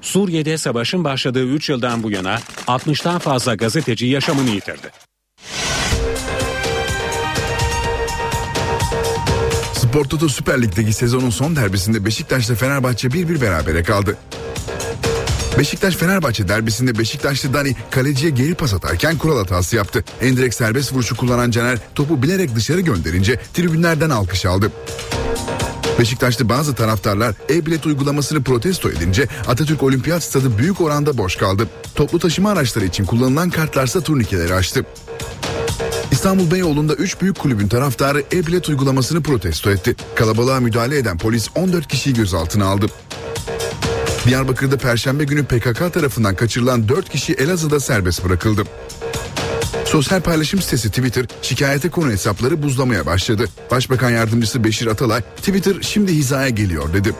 [0.00, 4.90] Suriye'de savaşın başladığı 3 yıldan bu yana 60'tan fazla gazeteci yaşamını yitirdi.
[9.96, 14.16] Spor Toto Süper Lig'deki sezonun son derbisinde Beşiktaş'la Fenerbahçe 1-1 berabere kaldı.
[15.58, 20.04] Beşiktaş-Fenerbahçe derbisinde Beşiktaşlı Dani kaleciye geri pas atarken kural hatası yaptı.
[20.20, 24.72] Endirek serbest vuruşu kullanan Caner topu bilerek dışarı gönderince tribünlerden alkış aldı.
[25.98, 31.68] Beşiktaş'ta bazı taraftarlar e-bilet uygulamasını protesto edince Atatürk Olimpiyat Stadı büyük oranda boş kaldı.
[31.94, 34.86] Toplu taşıma araçları için kullanılan kartlarsa turnikeleri açtı.
[36.10, 39.96] İstanbul Beyoğlu'nda 3 büyük kulübün taraftarı e-bilet uygulamasını protesto etti.
[40.14, 42.86] Kalabalığa müdahale eden polis 14 kişiyi gözaltına aldı.
[44.26, 48.64] Diyarbakır'da Perşembe günü PKK tarafından kaçırılan 4 kişi Elazığ'da serbest bırakıldı.
[49.84, 53.48] Sosyal paylaşım sitesi Twitter şikayete konu hesapları buzlamaya başladı.
[53.70, 57.14] Başbakan yardımcısı Beşir Atalay Twitter şimdi hizaya geliyor dedi.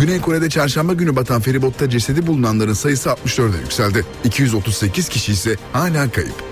[0.00, 4.04] Güney Kore'de çarşamba günü batan feribotta cesedi bulunanların sayısı 64'e yükseldi.
[4.24, 6.51] 238 kişi ise hala kayıp.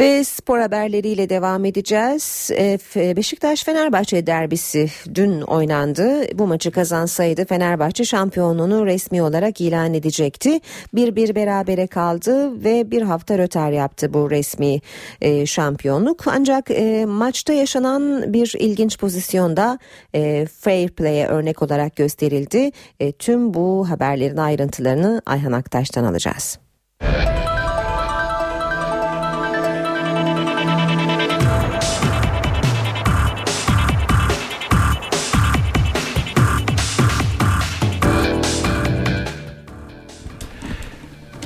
[0.00, 2.50] Ve spor haberleriyle devam edeceğiz.
[3.16, 6.38] Beşiktaş-Fenerbahçe derbisi dün oynandı.
[6.38, 10.60] Bu maçı kazansaydı Fenerbahçe şampiyonluğunu resmi olarak ilan edecekti.
[10.94, 14.80] Bir bir berabere kaldı ve bir hafta rötar yaptı bu resmi
[15.20, 16.26] e, şampiyonluk.
[16.26, 19.78] Ancak e, maçta yaşanan bir ilginç pozisyonda
[20.14, 22.70] e, fair play'e örnek olarak gösterildi.
[23.18, 26.58] tüm bu haberlerin ayrıntılarını Ayhan Aktaş'tan alacağız.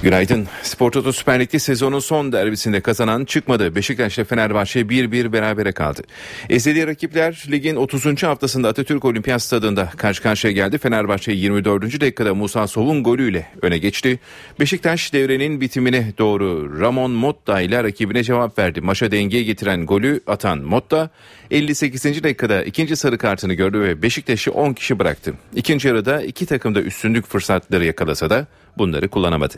[0.02, 0.46] Günaydın.
[0.62, 3.74] Spor Toto Süper Lig'de sezonun son derbisinde kazanan çıkmadı.
[3.74, 6.02] Beşiktaş ile Fenerbahçe 1-1 berabere kaldı.
[6.50, 8.22] Ezeli rakipler ligin 30.
[8.22, 10.78] haftasında Atatürk Olimpiyat Stadında karşı karşıya geldi.
[10.78, 12.00] Fenerbahçe 24.
[12.00, 14.18] dakikada Musa Sov'un golüyle öne geçti.
[14.60, 18.80] Beşiktaş devrenin bitimine doğru Ramon Motta ile rakibine cevap verdi.
[18.80, 21.10] Maça dengeye getiren golü atan Motta
[21.50, 22.04] 58.
[22.04, 25.34] dakikada ikinci sarı kartını gördü ve Beşiktaş'ı 10 kişi bıraktı.
[25.54, 28.46] İkinci yarıda iki takım da üstünlük fırsatları yakalasa da
[28.78, 29.54] bunları kullanamadı.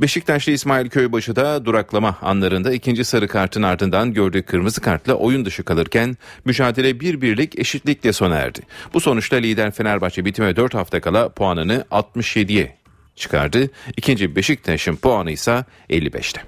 [0.00, 5.62] Beşiktaşlı İsmail Köybaşı da duraklama anlarında ikinci sarı kartın ardından gördüğü kırmızı kartla oyun dışı
[5.62, 8.60] kalırken mücadele bir birlik eşitlikle sona erdi.
[8.94, 12.76] Bu sonuçta lider Fenerbahçe bitime 4 hafta kala puanını 67'ye
[13.16, 13.70] çıkardı.
[13.96, 16.40] İkinci Beşiktaş'ın puanı ise 55'te.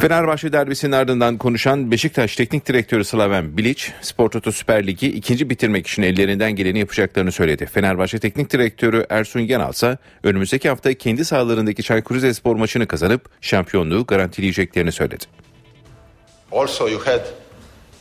[0.00, 5.86] Fenerbahçe derbisinin ardından konuşan Beşiktaş Teknik Direktörü Slaven Bilic, Spor Toto Süper Ligi ikinci bitirmek
[5.86, 7.66] için ellerinden geleni yapacaklarını söyledi.
[7.66, 14.04] Fenerbahçe Teknik Direktörü Ersun Yanal ise önümüzdeki hafta kendi sahalarındaki Çaykur Rizespor maçını kazanıp şampiyonluğu
[14.06, 15.24] garantileyeceklerini söyledi.
[16.52, 17.20] Also you had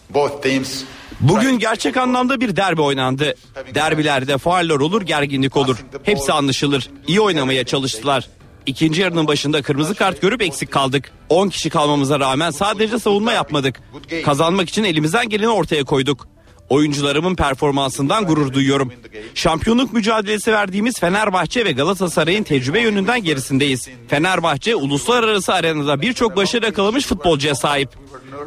[0.10, 0.84] both teams
[1.20, 3.34] Bugün gerçek anlamda bir derbi oynandı.
[3.76, 5.86] Derbilerde fauller olur, gerginlik olur.
[6.04, 6.90] Hepsi anlaşılır.
[7.08, 8.30] İyi oynamaya çalıştılar.
[8.66, 11.12] İkinci yarının başında kırmızı kart görüp eksik kaldık.
[11.30, 13.82] 10 kişi kalmamıza rağmen sadece savunma yapmadık.
[14.26, 16.28] Kazanmak için elimizden geleni ortaya koyduk.
[16.70, 18.94] Oyuncularımın performansından gurur duyuyorum.
[19.34, 23.90] Şampiyonluk mücadelesi verdiğimiz Fenerbahçe ve Galatasaray'ın tecrübe yönünden gerisindeyiz.
[24.08, 27.90] Fenerbahçe uluslararası arenada birçok başarı yakalamış futbolcuya sahip.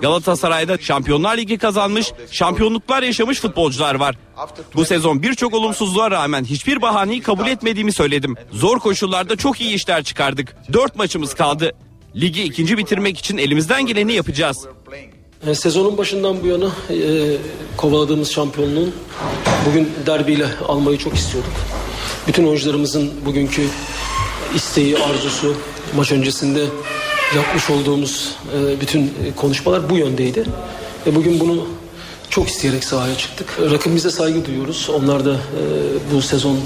[0.02, 4.16] Galatasaray'da Şampiyonlar Ligi kazanmış, şampiyonluklar yaşamış futbolcular var.
[4.74, 8.36] Bu sezon birçok olumsuzluğa rağmen hiçbir bahaneyi kabul etmediğimi söyledim.
[8.52, 10.56] Zor koşullarda çok iyi işler çıkardık.
[10.72, 11.72] Dört maçımız kaldı.
[12.16, 14.66] Ligi ikinci bitirmek için elimizden geleni yapacağız.
[15.44, 17.36] E, sezonun başından bu yana e,
[17.76, 18.94] kovaladığımız şampiyonluğun
[19.66, 21.52] bugün derbiyle almayı çok istiyorduk.
[22.28, 23.62] Bütün oyuncularımızın bugünkü
[24.54, 25.54] isteği, arzusu,
[25.96, 26.64] maç öncesinde
[27.36, 30.44] yapmış olduğumuz e, bütün konuşmalar bu yöndeydi.
[31.06, 31.66] Ve bugün bunu
[32.30, 33.58] çok isteyerek sahaya çıktık.
[33.70, 34.90] Rakibimize saygı duyuyoruz.
[34.94, 35.62] Onlar da e,
[36.14, 36.58] bu sezon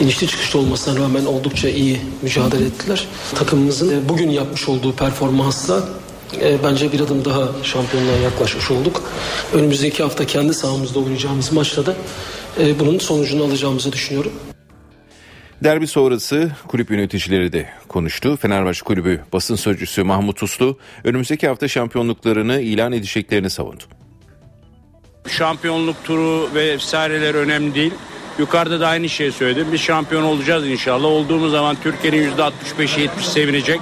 [0.00, 3.06] inişli çıkışlı olmasına rağmen oldukça iyi mücadele ettiler.
[3.34, 5.88] Takımımızın e, bugün yapmış olduğu performansla
[6.42, 9.02] e, bence bir adım daha şampiyonluğa yaklaşmış olduk.
[9.52, 11.94] Önümüzdeki hafta kendi sahamızda oynayacağımız maçta da
[12.60, 14.32] e, bunun sonucunu alacağımızı düşünüyorum.
[15.64, 18.36] Derbi sonrası kulüp yöneticileri de konuştu.
[18.36, 23.82] Fenerbahçe Kulübü basın sözcüsü Mahmut Uslu önümüzdeki hafta şampiyonluklarını ilan edeceklerini savundu.
[25.28, 27.92] Şampiyonluk turu ve vesaireler önemli değil.
[28.38, 29.66] Yukarıda da aynı şeyi söyledim.
[29.72, 31.04] Biz şampiyon olacağız inşallah.
[31.04, 33.80] Olduğumuz zaman Türkiye'nin %65'i 70 sevinecek.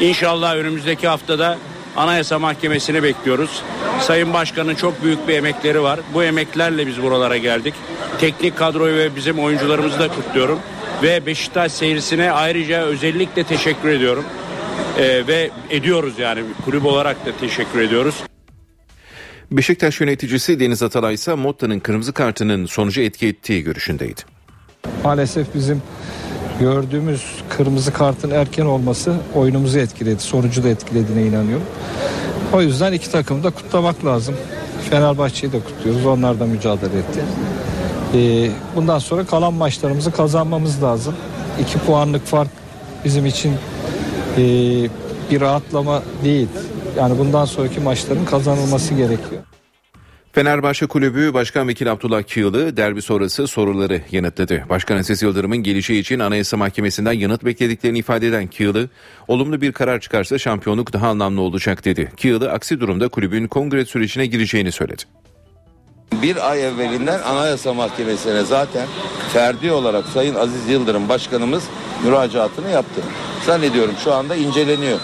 [0.00, 1.58] İnşallah önümüzdeki haftada
[1.98, 3.62] Anayasa Mahkemesi'ni bekliyoruz.
[4.00, 6.00] Sayın Başkan'ın çok büyük bir emekleri var.
[6.14, 7.74] Bu emeklerle biz buralara geldik.
[8.20, 10.58] Teknik kadroyu ve bizim oyuncularımızı da kutluyorum.
[11.02, 14.24] Ve Beşiktaş seyircisine ayrıca özellikle teşekkür ediyorum.
[14.98, 18.14] Ee, ve ediyoruz yani kulüp olarak da teşekkür ediyoruz.
[19.50, 24.20] Beşiktaş yöneticisi Deniz Atalay ise Motta'nın kırmızı kartının sonucu etki ettiği görüşündeydi.
[25.04, 25.82] Maalesef bizim
[26.60, 30.22] gördüğümüz kırmızı kartın erken olması oyunumuzu etkiledi.
[30.22, 31.66] Sonucu da etkilediğine inanıyorum.
[32.52, 34.34] O yüzden iki takımı da kutlamak lazım.
[34.90, 36.06] Fenerbahçe'yi de kutluyoruz.
[36.06, 37.20] Onlar da mücadele etti.
[38.14, 41.14] Ee, bundan sonra kalan maçlarımızı kazanmamız lazım.
[41.60, 42.50] İki puanlık fark
[43.04, 43.52] bizim için
[44.36, 44.42] e,
[45.30, 46.48] bir rahatlama değil.
[46.98, 49.42] Yani bundan sonraki maçların kazanılması gerekiyor.
[50.38, 54.64] Fenerbahçe Kulübü Başkan Vekil Abdullah Kiyılı derbi sonrası soruları yanıtladı.
[54.68, 58.88] Başkan Aziz Yıldırım'ın gelişi için Anayasa Mahkemesi'nden yanıt beklediklerini ifade eden Kiyılı,
[59.28, 62.12] olumlu bir karar çıkarsa şampiyonluk daha anlamlı olacak dedi.
[62.16, 65.02] Kiyılı aksi durumda kulübün kongre sürecine gireceğini söyledi.
[66.22, 68.86] Bir ay evvelinden Anayasa Mahkemesi'ne zaten
[69.32, 71.64] ferdi olarak Sayın Aziz Yıldırım Başkanımız
[72.04, 73.00] müracaatını yaptı.
[73.46, 74.98] Zannediyorum şu anda inceleniyor.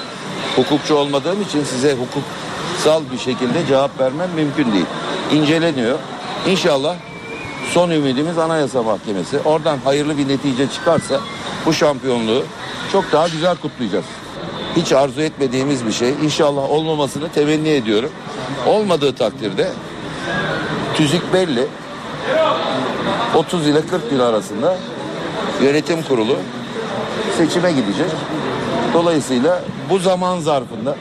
[0.57, 4.87] Hukukçu olmadığım için size hukuksal bir şekilde cevap vermem mümkün değil.
[5.33, 5.99] İnceleniyor.
[6.49, 6.97] İnşallah
[7.73, 9.39] son ümidimiz Anayasa Mahkemesi.
[9.45, 11.21] Oradan hayırlı bir netice çıkarsa
[11.67, 12.43] bu şampiyonluğu
[12.93, 14.05] çok daha güzel kutlayacağız.
[14.77, 16.11] Hiç arzu etmediğimiz bir şey.
[16.23, 18.11] İnşallah olmamasını temenni ediyorum.
[18.67, 19.69] Olmadığı takdirde
[20.95, 21.67] tüzük belli.
[23.35, 24.77] 30 ile 40 gün arasında
[25.63, 26.37] yönetim kurulu
[27.39, 28.11] seçime gidecek.
[28.95, 30.97] Dolayısıyla bu zaman zarfında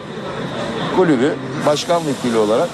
[0.96, 2.70] kulübü başkan vekili olarak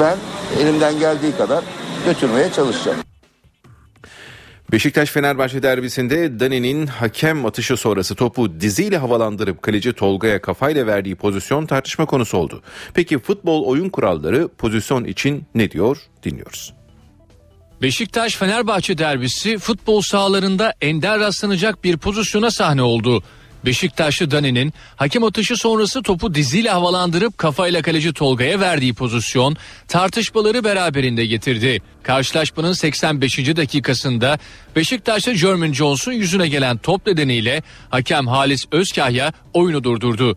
[0.00, 0.16] ben
[0.60, 1.64] elimden geldiği kadar
[2.06, 2.98] götürmeye çalışacağım.
[4.72, 11.66] Beşiktaş Fenerbahçe derbisinde Dani'nin hakem atışı sonrası topu diziyle havalandırıp kaleci Tolga'ya kafayla verdiği pozisyon
[11.66, 12.62] tartışma konusu oldu.
[12.94, 16.74] Peki futbol oyun kuralları pozisyon için ne diyor dinliyoruz.
[17.82, 23.22] Beşiktaş Fenerbahçe derbisi futbol sahalarında ender rastlanacak bir pozisyona sahne oldu.
[23.64, 29.56] Beşiktaşlı Dani'nin hakem atışı sonrası topu diziyle havalandırıp kafayla kaleci Tolga'ya verdiği pozisyon
[29.88, 31.82] tartışmaları beraberinde getirdi.
[32.02, 33.38] Karşılaşmanın 85.
[33.38, 34.38] dakikasında
[34.76, 40.36] Beşiktaşlı Jermaine Jones'un yüzüne gelen top nedeniyle hakem Halis Özkahya oyunu durdurdu.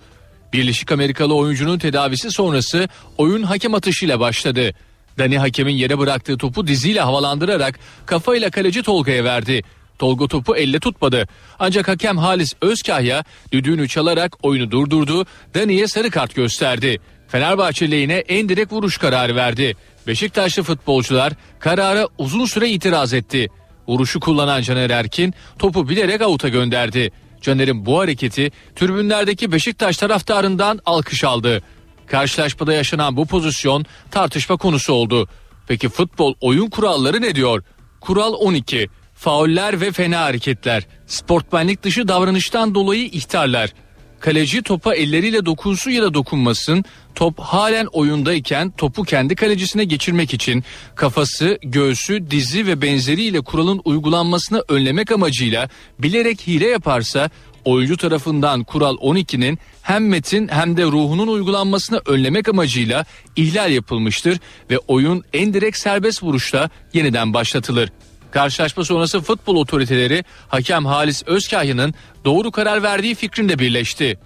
[0.54, 2.88] Birleşik Amerikalı oyuncunun tedavisi sonrası
[3.18, 4.74] oyun hakem atışıyla başladı.
[5.20, 9.64] Dani hakemin yere bıraktığı topu diziyle havalandırarak kafayla kaleci Tolga'ya verdi.
[10.00, 11.28] Tolga topu elle tutmadı.
[11.60, 15.26] Ancak hakem Halis Özkahya düdüğünü çalarak oyunu durdurdu.
[15.56, 17.00] Dani'ye sarı kart gösterdi.
[17.28, 19.76] Fenerbahçe lehine en direkt vuruş kararı verdi.
[20.08, 23.48] Beşiktaşlı futbolcular karara uzun süre itiraz etti.
[23.88, 27.12] Vuruşu kullanan Caner Erkin topu bilerek avuta gönderdi.
[27.42, 31.62] Caner'in bu hareketi tribünlerdeki Beşiktaş taraftarından alkış aldı.
[32.08, 35.30] Karşılaşmada yaşanan bu pozisyon tartışma konusu oldu.
[35.68, 37.64] Peki futbol oyun kuralları ne diyor?
[38.02, 38.90] Kural 12.
[39.18, 40.84] Fauller ve fena hareketler.
[41.08, 43.74] Sportmenlik dışı davranıştan dolayı ihtarlar.
[44.20, 46.86] Kaleci topa elleriyle dokunsun ya da dokunmasın.
[47.16, 50.64] Top halen oyundayken topu kendi kalecisine geçirmek için
[50.96, 57.30] kafası, göğsü, dizi ve benzeriyle kuralın uygulanmasını önlemek amacıyla bilerek hile yaparsa
[57.66, 64.78] oyuncu tarafından kural 12'nin hem metin hem de ruhunun uygulanmasını önlemek amacıyla ihlal yapılmıştır ve
[64.78, 67.90] oyun en direkt serbest vuruşla yeniden başlatılır.
[68.38, 71.94] Karşılaşma sonrası futbol otoriteleri hakem Halis Özkahya'nın
[72.26, 74.20] doğru karar verdiği fikrinde birleşti.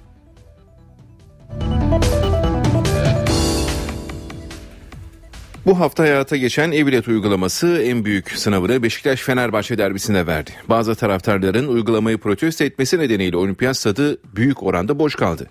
[5.66, 10.52] Bu hafta hayata geçen e-bilet uygulaması en büyük sınavını Beşiktaş-Fenerbahçe derbisinde verdi.
[10.70, 15.48] Bazı taraftarların uygulamayı protesto etmesi nedeniyle olimpiyat stadı büyük oranda boş kaldı.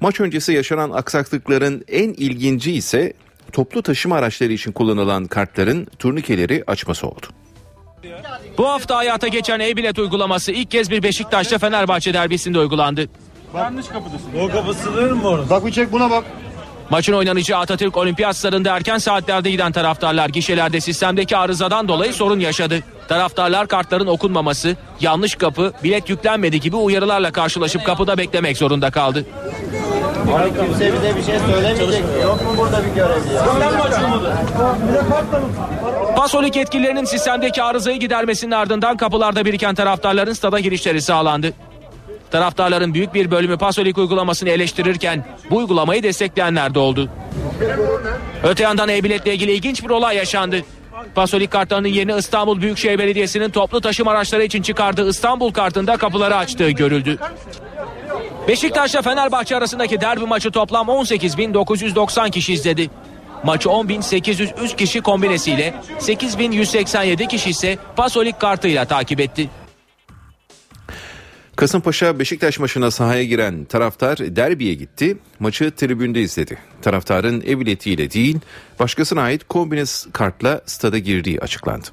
[0.00, 3.12] Maç öncesi yaşanan aksaklıkların en ilginci ise
[3.52, 7.26] toplu taşıma araçları için kullanılan kartların turnikeleri açması oldu.
[8.58, 13.08] Bu hafta hayata geçen e-bilet uygulaması ilk kez bir Beşiktaş'ta Fenerbahçe derbisinde uygulandı.
[13.56, 14.30] Yanlış kapıdasın.
[14.40, 15.50] O kapı sığır mı orası?
[15.50, 16.24] Bak bir çek buna bak.
[16.90, 22.82] Maçın oynanacağı Atatürk Olimpiyat Stadında erken saatlerde giden taraftarlar gişelerde sistemdeki arızadan dolayı sorun yaşadı.
[23.08, 29.26] Taraftarlar kartların okunmaması, yanlış kapı, bilet yüklenmedi gibi uyarılarla karşılaşıp kapıda beklemek zorunda kaldı.
[30.66, 32.04] Kimse bize bir şey söylemeyecek.
[32.22, 33.44] Yok mu burada bir görevli ya?
[36.16, 41.52] Pasolik yetkililerinin sistemdeki arızayı gidermesinin ardından kapılarda biriken taraftarların stada girişleri sağlandı.
[42.32, 47.08] Taraftarların büyük bir bölümü Pasolik uygulamasını eleştirirken bu uygulamayı destekleyenler de oldu.
[48.44, 50.56] Öte yandan e-biletle ilgili ilginç bir olay yaşandı.
[51.14, 56.70] Pasolik kartlarının yerini İstanbul Büyükşehir Belediyesi'nin toplu taşıma araçları için çıkardığı İstanbul kartında kapıları açtığı
[56.70, 57.18] görüldü.
[58.48, 62.90] Beşiktaş'la Fenerbahçe arasındaki derbi maçı toplam 18.990 kişi izledi.
[63.44, 69.50] Maçı 10.803 kişi kombinesiyle 8.187 kişi ise Pasolik kartıyla takip etti.
[71.62, 75.18] Kasımpaşa Beşiktaş maçına sahaya giren taraftar derbiye gitti.
[75.40, 76.58] Maçı tribünde izledi.
[76.82, 78.38] Taraftarın ev biletiyle değil
[78.78, 81.86] başkasına ait kombines kartla stada girdiği açıklandı.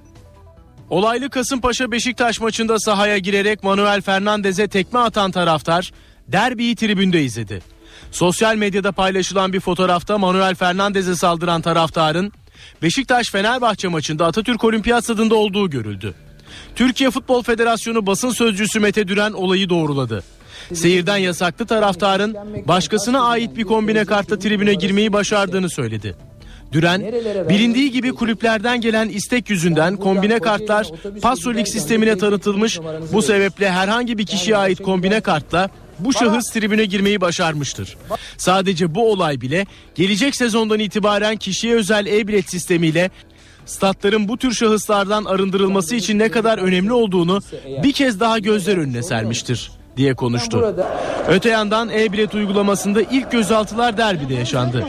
[0.89, 5.91] Olaylı Kasımpaşa Beşiktaş maçında sahaya girerek Manuel Fernandez'e tekme atan taraftar
[6.27, 7.61] derbiyi tribünde izledi.
[8.11, 12.31] Sosyal medyada paylaşılan bir fotoğrafta Manuel Fernandez'e saldıran taraftarın
[12.81, 16.15] Beşiktaş Fenerbahçe maçında Atatürk Olimpiyat Stadında olduğu görüldü.
[16.75, 20.23] Türkiye Futbol Federasyonu basın sözcüsü Mete Düren olayı doğruladı.
[20.73, 22.35] Seyirden yasaklı taraftarın
[22.67, 26.15] başkasına ait bir kombine kartla tribüne girmeyi başardığını söyledi.
[26.71, 27.01] Düren,
[27.49, 30.87] bilindiği gibi kulüplerden gelen istek yüzünden kombine kartlar
[31.21, 32.79] Pasolik sistemine tanıtılmış.
[33.13, 37.97] Bu sebeple herhangi bir kişiye ait kombine kartla bu şahıs tribüne girmeyi başarmıştır.
[38.37, 43.11] Sadece bu olay bile gelecek sezondan itibaren kişiye özel e-bilet sistemiyle
[43.69, 47.39] statların bu tür şahıslardan arındırılması için ne kadar önemli olduğunu
[47.83, 50.75] bir kez daha gözler önüne sermiştir diye konuştu.
[51.27, 54.87] Öte yandan e-bilet uygulamasında ilk gözaltılar derbide yaşandı.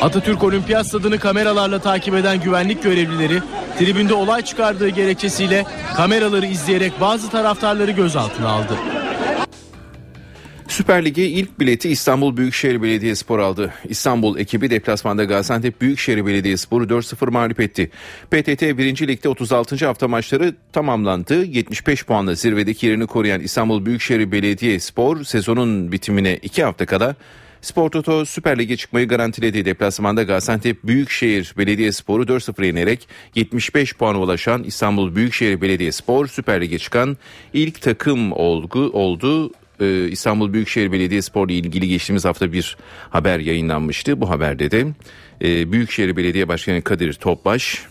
[0.00, 3.42] Atatürk Olimpiyat Stadını kameralarla takip eden güvenlik görevlileri
[3.78, 5.64] tribünde olay çıkardığı gerekçesiyle
[5.96, 8.74] kameraları izleyerek bazı taraftarları gözaltına aldı.
[10.70, 13.72] Süper Lig'e ilk bileti İstanbul Büyükşehir Belediyespor aldı.
[13.88, 17.90] İstanbul ekibi deplasmanda Gaziantep Büyükşehir Belediyespor'u 4-0 mağlup etti.
[18.30, 19.08] PTT 1.
[19.08, 19.86] Lig'de 36.
[19.86, 21.44] hafta maçları tamamlandı.
[21.44, 27.14] 75 puanla zirvedeki yerini koruyan İstanbul Büyükşehir Belediyespor sezonun bitimine 2 hafta kala
[27.60, 29.64] Spor Toto Süper Lig'e çıkmayı garantiledi.
[29.64, 37.16] Deplasmanda Gaziantep Büyükşehir Belediyespor'u 4-0 yenerek 75 puan ulaşan İstanbul Büyükşehir Belediyespor Süper Lig'e çıkan
[37.52, 39.52] ilk takım olgu, oldu.
[39.80, 42.76] Ee, İstanbul Büyükşehir Belediyespor ile ilgili geçtiğimiz hafta bir
[43.10, 44.20] haber yayınlanmıştı.
[44.20, 44.86] Bu haberde de
[45.42, 47.86] e, Büyükşehir Belediye Başkanı Kadir Topbaş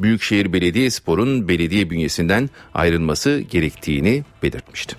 [0.00, 4.96] Büyükşehir Belediyespor'un belediye bünyesinden ayrılması gerektiğini belirtmişti.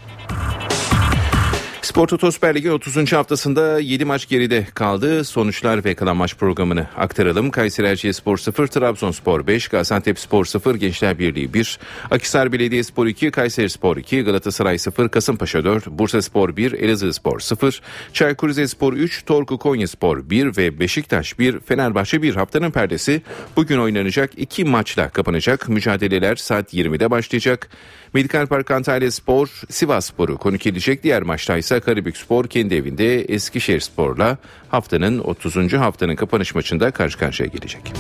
[1.88, 3.14] Spor Toto Süper Lig'in 30.
[3.14, 5.24] haftasında 7 maç geride kaldı.
[5.24, 7.52] Sonuçlar ve kalan maç programını aktaralım.
[7.52, 11.80] Kayseri Erciyesspor 0, Trabzonspor 5, Gaziantep Spor 0, Gençler Birliği 1,
[12.12, 17.40] Akisar Belediyespor 2, Kayseri Spor 2, Galatasaray 0, Kasımpaşa 4, Bursa Spor 1, Elazığ Spor
[17.40, 17.82] 0,
[18.14, 23.22] Çaykur Rizespor 3, Torku Konya Spor 1 ve Beşiktaş 1, Fenerbahçe 1 haftanın perdesi
[23.56, 25.70] bugün oynanacak iki maçla kapanacak.
[25.70, 27.70] Mücadeleler saat 20'de başlayacak.
[28.18, 31.04] Medikal Park Antalya Spor, Sivas Spor'u konuk edecek.
[31.04, 34.38] Diğer maçta ise Karabük Spor kendi evinde Eskişehir Spor'la
[34.70, 35.74] haftanın 30.
[35.74, 37.94] haftanın kapanış maçında karşı karşıya gelecek.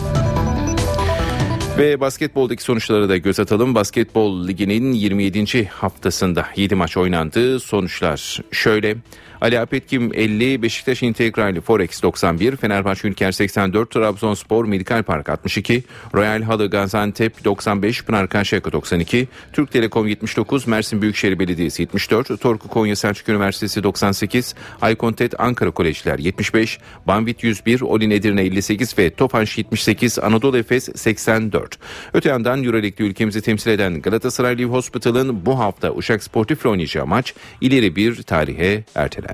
[1.77, 3.75] Ve basketboldaki sonuçlara da göz atalım.
[3.75, 5.65] Basketbol Ligi'nin 27.
[5.65, 7.59] haftasında 7 maç oynandı.
[7.59, 8.95] Sonuçlar şöyle.
[9.41, 15.83] Ali Apetkim 50, Beşiktaş İntegrali Forex 91, Fenerbahçe Ülker 84, Trabzonspor Medikal Park 62,
[16.13, 22.67] Royal Halı Gaziantep 95, Pınar Karşıyaka 92, Türk Telekom 79, Mersin Büyükşehir Belediyesi 74, Torku
[22.67, 29.57] Konya Selçuk Üniversitesi 98, Aykontet Ankara Kolejler 75, Banvit 101, Olin Edirne 58 ve Tofaş
[29.57, 31.79] 78, Anadolu Efes 84.
[32.13, 37.33] Öte yandan Euroleague'de ülkemizi temsil eden Galatasaray Live Hospital'ın bu hafta Uşak Sportif'le oynayacağı maç
[37.61, 39.26] ileri bir tarihe ertelendi.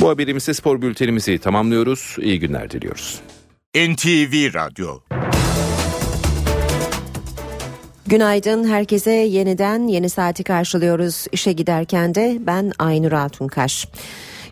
[0.00, 2.16] Bu haberimizde spor bültenimizi tamamlıyoruz.
[2.20, 3.20] İyi günler diliyoruz.
[3.74, 4.98] NTV Radyo
[8.06, 11.26] Günaydın herkese yeniden yeni saati karşılıyoruz.
[11.32, 13.88] İşe giderken de ben Aynur Altunkaş.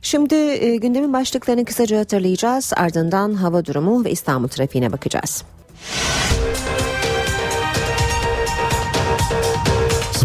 [0.03, 2.73] Şimdi e, gündemin başlıklarını kısaca hatırlayacağız.
[2.77, 5.45] Ardından hava durumu ve İstanbul trafiğine bakacağız.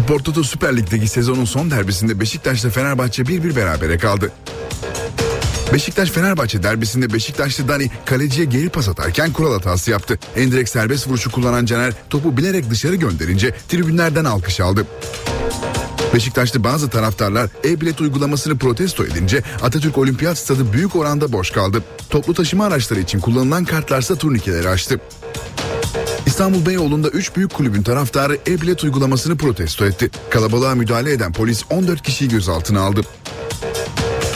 [0.06, 4.32] Spor Toto Süper Lig'deki sezonun son derbisinde Beşiktaş'la Fenerbahçe 1-1 berabere kaldı.
[5.72, 10.18] Beşiktaş Fenerbahçe derbisinde Beşiktaşlı Dani kaleciye geri pas atarken kural hatası yaptı.
[10.36, 14.86] Endirek serbest vuruşu kullanan Caner topu bilerek dışarı gönderince tribünlerden alkış aldı.
[16.14, 21.82] Beşiktaşlı bazı taraftarlar e-bilet uygulamasını protesto edince Atatürk Olimpiyat Stadı büyük oranda boş kaldı.
[22.10, 25.00] Toplu taşıma araçları için kullanılan kartlarsa turnikeleri açtı.
[26.26, 30.10] İstanbul Beyoğlu'nda 3 büyük kulübün taraftarı e-bilet uygulamasını protesto etti.
[30.30, 33.00] Kalabalığa müdahale eden polis 14 kişiyi gözaltına aldı.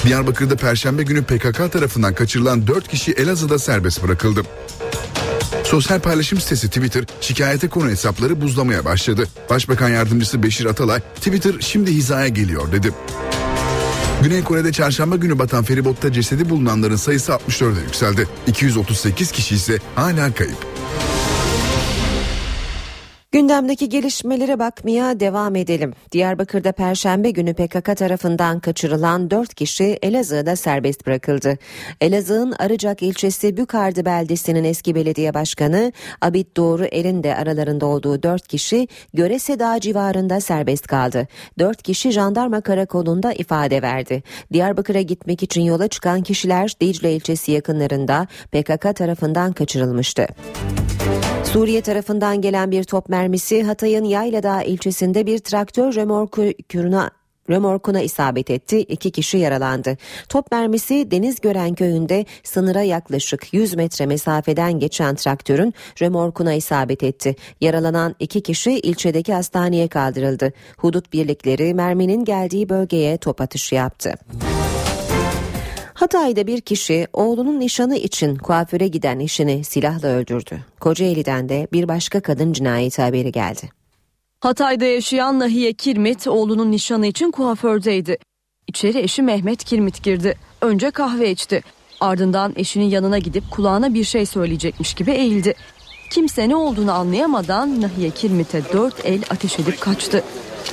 [0.04, 4.42] Diyarbakır'da Perşembe günü PKK tarafından kaçırılan 4 kişi Elazığ'da serbest bırakıldı.
[5.64, 9.28] Sosyal paylaşım sitesi Twitter şikayete konu hesapları buzlamaya başladı.
[9.50, 12.90] Başbakan yardımcısı Beşir Atalay Twitter şimdi hizaya geliyor dedi.
[14.22, 18.28] Güney Kore'de çarşamba günü batan feribotta cesedi bulunanların sayısı 64'e yükseldi.
[18.46, 20.79] 238 kişi ise hala kayıp.
[23.32, 25.92] Gündemdeki gelişmelere bakmaya devam edelim.
[26.12, 31.58] Diyarbakır'da Perşembe günü PKK tarafından kaçırılan 4 kişi Elazığ'da serbest bırakıldı.
[32.00, 38.48] Elazığ'ın Arıcak ilçesi Bükardı beldesinin eski belediye başkanı Abid Doğru Er'in de aralarında olduğu 4
[38.48, 41.28] kişi Görese Dağı civarında serbest kaldı.
[41.58, 44.22] 4 kişi jandarma karakolunda ifade verdi.
[44.52, 50.26] Diyarbakır'a gitmek için yola çıkan kişiler Dicle ilçesi yakınlarında PKK tarafından kaçırılmıştı.
[51.52, 57.10] Suriye tarafından gelen bir top mermisi Hatay'ın Yayladağ ilçesinde bir traktör remorkuna
[57.50, 58.78] römorkuna isabet etti.
[58.78, 59.96] İki kişi yaralandı.
[60.28, 67.36] Top mermisi Denizgören köyünde sınıra yaklaşık 100 metre mesafeden geçen traktörün römorkuna isabet etti.
[67.60, 70.52] Yaralanan iki kişi ilçedeki hastaneye kaldırıldı.
[70.76, 74.14] Hudut birlikleri merminin geldiği bölgeye top atışı yaptı.
[76.00, 80.60] Hatay'da bir kişi oğlunun nişanı için kuaföre giden eşini silahla öldürdü.
[80.80, 83.70] Kocaeli'den de bir başka kadın cinayeti haberi geldi.
[84.40, 88.18] Hatay'da yaşayan Nahiye Kirmit oğlunun nişanı için kuafördeydi.
[88.66, 90.38] İçeri eşi Mehmet Kirmit girdi.
[90.60, 91.62] Önce kahve içti.
[92.00, 95.54] Ardından eşinin yanına gidip kulağına bir şey söyleyecekmiş gibi eğildi.
[96.10, 100.24] Kimse ne olduğunu anlayamadan Nahiye Kirmit'e dört el ateş edip kaçtı.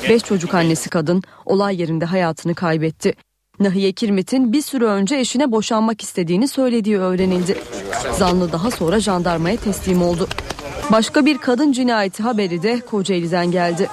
[0.09, 3.13] Beş çocuk annesi kadın olay yerinde hayatını kaybetti.
[3.59, 7.57] Nahiye Kirmit'in bir süre önce eşine boşanmak istediğini söylediği öğrenildi.
[8.17, 10.27] Zanlı daha sonra jandarmaya teslim oldu.
[10.91, 13.89] Başka bir kadın cinayeti haberi de Kocaeli'den geldi.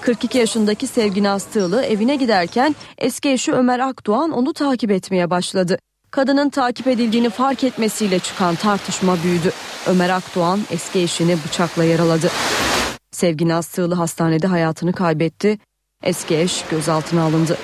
[0.00, 5.78] 42 yaşındaki Sevgin Astığlı evine giderken eski eşi Ömer Akdoğan onu takip etmeye başladı.
[6.10, 9.52] Kadının takip edildiğini fark etmesiyle çıkan tartışma büyüdü.
[9.86, 12.30] Ömer Akdoğan eski eşini bıçakla yaraladı.
[13.10, 15.58] Sevgin Astığlı hastanede hayatını kaybetti.
[16.02, 17.58] Eski eş gözaltına alındı.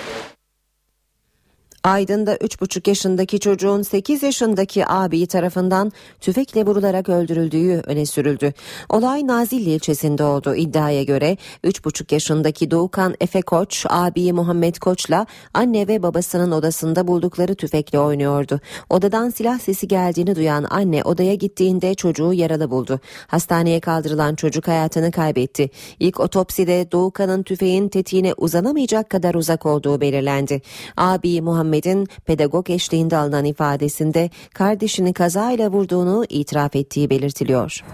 [1.84, 8.52] Aydın'da 3,5 yaşındaki çocuğun 8 yaşındaki abi tarafından tüfekle vurularak öldürüldüğü öne sürüldü.
[8.88, 10.54] Olay Nazilli ilçesinde oldu.
[10.54, 17.54] İddiaya göre 3,5 yaşındaki Doğukan Efe Koç, abi Muhammed Koç'la anne ve babasının odasında buldukları
[17.54, 18.60] tüfekle oynuyordu.
[18.90, 23.00] Odadan silah sesi geldiğini duyan anne odaya gittiğinde çocuğu yaralı buldu.
[23.26, 25.70] Hastaneye kaldırılan çocuk hayatını kaybetti.
[26.00, 30.62] İlk otopside Doğukan'ın tüfeğin tetiğine uzanamayacak kadar uzak olduğu belirlendi.
[30.96, 37.84] Abi Muhammed Muhammed'in pedagog eşliğinde alınan ifadesinde kardeşini kazayla vurduğunu itiraf ettiği belirtiliyor.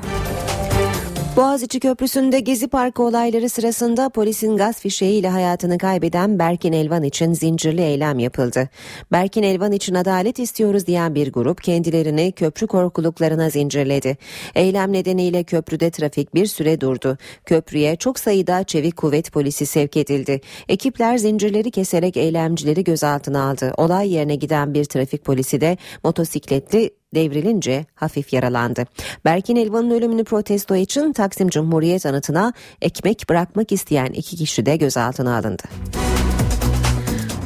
[1.36, 7.82] Boğaziçi Köprüsü'nde Gezi Parkı olayları sırasında polisin gaz fişeğiyle hayatını kaybeden Berkin Elvan için zincirli
[7.82, 8.68] eylem yapıldı.
[9.12, 14.16] Berkin Elvan için adalet istiyoruz diyen bir grup kendilerini köprü korkuluklarına zincirledi.
[14.54, 17.18] Eylem nedeniyle köprüde trafik bir süre durdu.
[17.44, 20.40] Köprüye çok sayıda çevik kuvvet polisi sevk edildi.
[20.68, 23.72] Ekipler zincirleri keserek eylemcileri gözaltına aldı.
[23.76, 28.84] Olay yerine giden bir trafik polisi de motosikletli devrilince hafif yaralandı.
[29.24, 32.52] Berkin Elvan'ın ölümünü protesto için Taksim Cumhuriyet anıtına
[32.82, 35.62] ekmek bırakmak isteyen iki kişi de gözaltına alındı.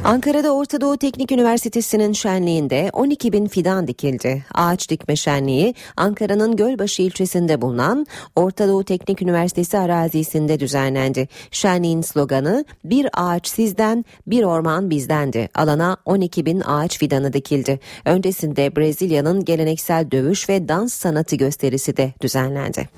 [0.03, 4.45] Ankara'da Orta Doğu Teknik Üniversitesi'nin şenliğinde 12 bin fidan dikildi.
[4.53, 11.27] Ağaç dikme şenliği Ankara'nın Gölbaşı ilçesinde bulunan Orta Doğu Teknik Üniversitesi arazisinde düzenlendi.
[11.51, 15.49] Şenliğin sloganı bir ağaç sizden bir orman bizdendi.
[15.55, 17.79] Alana 12 bin ağaç fidanı dikildi.
[18.05, 22.89] Öncesinde Brezilya'nın geleneksel dövüş ve dans sanatı gösterisi de düzenlendi.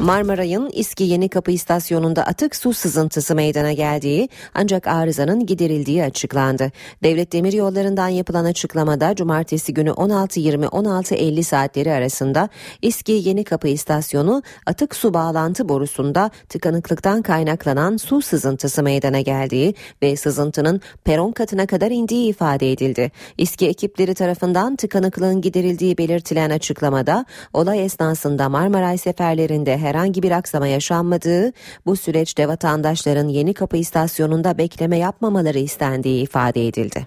[0.00, 6.72] Marmaray'ın İSKİ Yeni Kapı istasyonunda atık su sızıntısı meydana geldiği ancak arızanın giderildiği açıklandı.
[7.02, 12.48] Devlet Demir Yolları'ndan yapılan açıklamada cumartesi günü 16.20-16.50 saatleri arasında
[12.82, 20.16] İSKİ Yeni Kapı istasyonu atık su bağlantı borusunda tıkanıklıktan kaynaklanan su sızıntısı meydana geldiği ve
[20.16, 23.12] sızıntının peron katına kadar indiği ifade edildi.
[23.38, 31.52] İSKİ ekipleri tarafından tıkanıklığın giderildiği belirtilen açıklamada olay esnasında Marmaray seferlerinde herhangi bir aksama yaşanmadığı,
[31.86, 37.06] bu süreçte vatandaşların Yeni Kapı istasyonunda bekleme yapmamaları istendiği ifade edildi.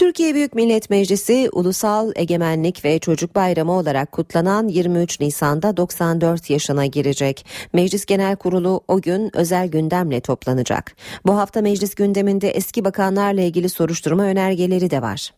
[0.00, 6.86] Türkiye Büyük Millet Meclisi Ulusal Egemenlik ve Çocuk Bayramı olarak kutlanan 23 Nisan'da 94 yaşına
[6.86, 7.46] girecek.
[7.72, 10.96] Meclis Genel Kurulu o gün özel gündemle toplanacak.
[11.26, 15.30] Bu hafta meclis gündeminde eski bakanlarla ilgili soruşturma önergeleri de var.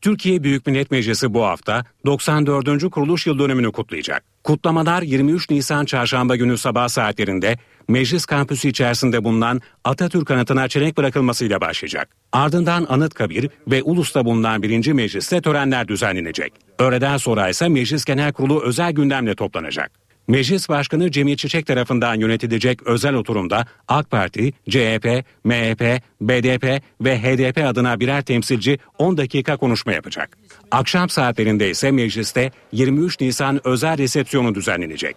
[0.00, 2.90] Türkiye Büyük Millet Meclisi bu hafta 94.
[2.90, 4.24] kuruluş yıl dönümünü kutlayacak.
[4.44, 11.60] Kutlamalar 23 Nisan çarşamba günü sabah saatlerinde meclis kampüsü içerisinde bulunan Atatürk anıtına çelenk bırakılmasıyla
[11.60, 12.08] başlayacak.
[12.32, 16.52] Ardından Anıtkabir ve Ulus'ta bulunan birinci mecliste törenler düzenlenecek.
[16.78, 19.99] Öğleden sonra ise Meclis Genel Kurulu özel gündemle toplanacak.
[20.30, 27.64] Meclis Başkanı Cemil Çiçek tarafından yönetilecek özel oturumda AK Parti, CHP, MHP, BDP ve HDP
[27.66, 30.38] adına birer temsilci 10 dakika konuşma yapacak.
[30.70, 35.16] Akşam saatlerinde ise mecliste 23 Nisan özel resepsiyonu düzenlenecek.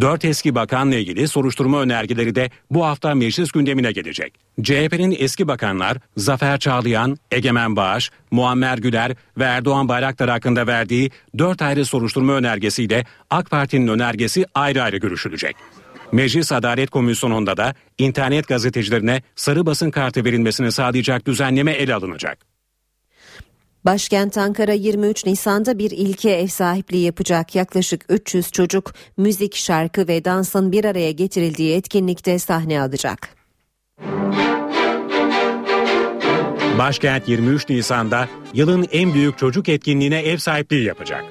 [0.00, 4.34] Dört eski bakanla ilgili soruşturma önergeleri de bu hafta meclis gündemine gelecek.
[4.62, 11.62] CHP'nin eski bakanlar Zafer Çağlayan, Egemen Bağış, Muammer Güler ve Erdoğan Bayraktar hakkında verdiği dört
[11.62, 15.56] ayrı soruşturma önergesiyle AK Parti'nin önergesi ayrı ayrı görüşülecek.
[16.12, 22.49] Meclis Adalet Komisyonu'nda da internet gazetecilerine sarı basın kartı verilmesini sağlayacak düzenleme ele alınacak.
[23.84, 27.54] Başkent Ankara 23 Nisan'da bir ilke ev sahipliği yapacak.
[27.54, 33.28] Yaklaşık 300 çocuk müzik, şarkı ve dansın bir araya getirildiği etkinlikte sahne alacak.
[36.78, 41.24] Başkent 23 Nisan'da yılın en büyük çocuk etkinliğine ev sahipliği yapacak.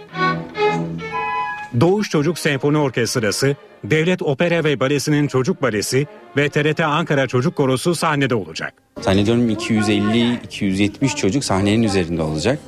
[1.82, 6.08] Doğuş Çocuk Senfoni Orkestrası, Devlet Opera ve Balesi'nin Çocuk Balesi
[6.38, 8.74] ve TRT Ankara Çocuk Korosu sahnede olacak.
[9.02, 12.60] Zannediyorum 250-270 çocuk sahnenin üzerinde olacak.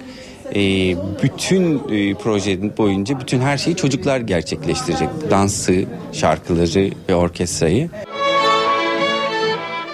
[0.55, 0.59] E,
[1.23, 5.09] bütün e, proje boyunca bütün her şeyi çocuklar gerçekleştirecek.
[5.29, 7.89] Dansı, şarkıları ve orkestrayı.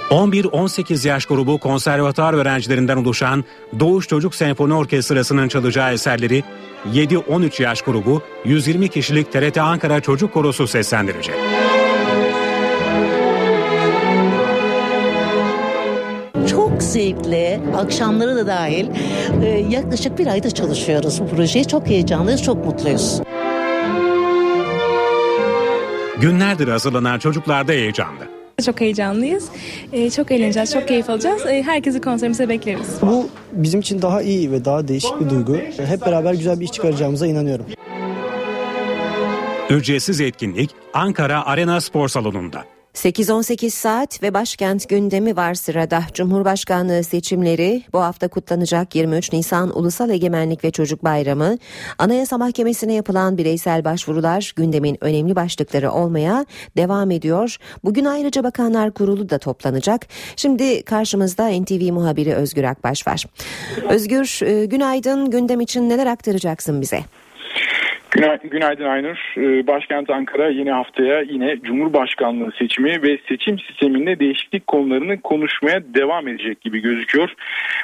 [0.10, 3.44] 11-18 yaş grubu konservatuar öğrencilerinden oluşan
[3.80, 6.44] Doğuş Çocuk Senfoni Orkestrası'nın çalacağı eserleri
[6.86, 11.36] 7-13 yaş grubu 120 kişilik TRT Ankara Çocuk Korosu seslendirecek.
[16.50, 18.88] Çok zevkli, akşamları da dahil
[19.44, 21.68] e, yaklaşık bir ayda çalışıyoruz bu projeyi.
[21.68, 23.22] Çok heyecanlıyız, çok mutluyuz.
[26.22, 28.28] Günlerdir hazırlanan çocuklar da heyecanlı.
[28.66, 29.46] Çok heyecanlıyız.
[29.94, 31.46] Ee, çok eğleneceğiz, çok keyif alacağız.
[31.46, 32.88] Ee, herkesi konserimize bekleriz.
[33.02, 35.58] Bu bizim için daha iyi ve daha değişik bir duygu.
[35.86, 37.66] Hep beraber güzel bir iş çıkaracağımıza inanıyorum.
[39.70, 42.77] Ücretsiz etkinlik Ankara Arena Spor Salonu'nda.
[42.98, 46.04] 8-18 saat ve başkent gündemi var sırada.
[46.14, 51.58] Cumhurbaşkanlığı seçimleri, bu hafta kutlanacak 23 Nisan Ulusal Egemenlik ve Çocuk Bayramı,
[51.98, 56.46] Anayasa Mahkemesi'ne yapılan bireysel başvurular gündemin önemli başlıkları olmaya
[56.78, 57.58] devam ediyor.
[57.84, 60.08] Bugün ayrıca Bakanlar Kurulu da toplanacak.
[60.36, 63.26] Şimdi karşımızda NTV muhabiri Özgür Akbaş var.
[63.90, 65.32] Özgür, e, günaydın.
[65.32, 67.04] Gündem için neler aktaracaksın bize?
[68.18, 69.34] Günaydın, Aynur.
[69.38, 76.28] Ee, başkent Ankara yine haftaya yine Cumhurbaşkanlığı seçimi ve seçim sisteminde değişiklik konularını konuşmaya devam
[76.28, 77.34] edecek gibi gözüküyor.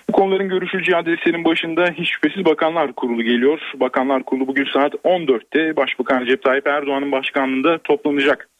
[0.10, 3.60] Bu konuların görüşüleceği adreslerin başında hiç şüphesiz Bakanlar Kurulu geliyor.
[3.76, 8.53] Bakanlar Kurulu bugün saat 14'te Başbakan Recep Tayyip Erdoğan'ın başkanlığında toplanacak.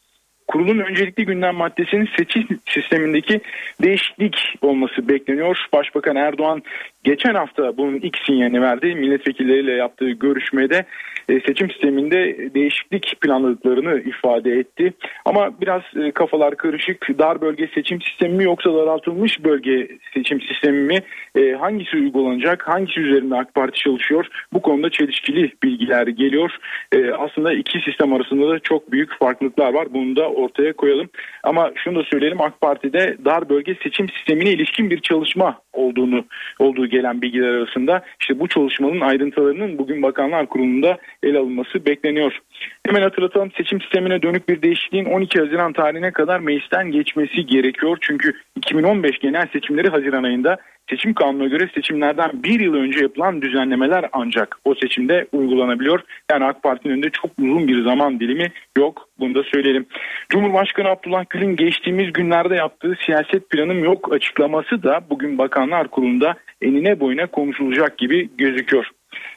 [0.48, 3.40] Kurulun öncelikli gündem maddesinin seçim sistemindeki
[3.82, 5.58] değişiklik olması bekleniyor.
[5.72, 6.62] Başbakan Erdoğan
[7.04, 8.94] geçen hafta bunun ilk sinyalini verdi.
[8.94, 10.84] Milletvekilleriyle yaptığı görüşmede
[11.28, 14.92] e, seçim sisteminde değişiklik planladıklarını ifade etti.
[15.24, 17.08] Ama biraz e, kafalar karışık.
[17.18, 20.98] Dar bölge seçim sistemi mi yoksa daraltılmış bölge seçim sistemi mi?
[21.36, 22.68] E, hangisi uygulanacak?
[22.68, 24.26] Hangisi üzerinde AK Parti çalışıyor?
[24.52, 26.50] Bu konuda çelişkili bilgiler geliyor.
[27.18, 29.86] Aslında iki sistem arasında da çok büyük farklılıklar var.
[29.94, 31.08] Bunu da ortaya koyalım.
[31.42, 36.24] Ama şunu da söyleyelim AK Parti'de dar bölge seçim sistemine ilişkin bir çalışma olduğunu
[36.58, 42.38] olduğu gelen bilgiler arasında işte bu çalışmanın ayrıntılarının bugün Bakanlar Kurulu'nda ele alınması bekleniyor.
[42.86, 47.98] Hemen hatırlatalım seçim sistemine dönük bir değişikliğin 12 Haziran tarihine kadar meclisten geçmesi gerekiyor.
[48.00, 50.56] Çünkü 2015 genel seçimleri Haziran ayında
[50.90, 56.00] seçim kanununa göre seçimlerden bir yıl önce yapılan düzenlemeler ancak o seçimde uygulanabiliyor.
[56.30, 59.08] Yani AK Parti'nin önünde çok uzun bir zaman dilimi yok.
[59.18, 59.86] Bunu da söyleyelim.
[60.28, 67.00] Cumhurbaşkanı Abdullah Gül'ün geçtiğimiz günlerde yaptığı siyaset planım yok açıklaması da bugün Bakanlar Kurulu'nda enine
[67.00, 68.90] boyuna konuşulacak gibi gözüküyor.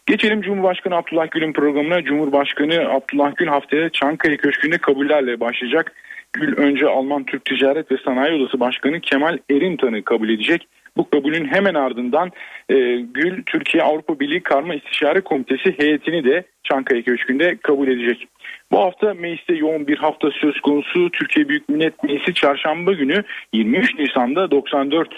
[0.06, 2.04] Geçelim Cumhurbaşkanı Abdullah Gül'ün programına.
[2.04, 5.94] Cumhurbaşkanı Abdullah Gül haftaya Çankaya Köşkü'nde kabullerle başlayacak.
[6.34, 10.68] Gül önce Alman Türk Ticaret ve Sanayi Odası Başkanı Kemal Erintan'ı kabul edecek.
[10.98, 12.32] Bu kabulün hemen ardından
[12.70, 12.76] e,
[13.14, 18.28] Gül Türkiye Avrupa Birliği Karma İstişare Komitesi heyetini de Çankaya Köşkü'nde kabul edecek.
[18.72, 21.10] Bu hafta mecliste yoğun bir hafta söz konusu.
[21.10, 25.10] Türkiye Büyük Millet Meclisi çarşamba günü 23 Nisan'da 94.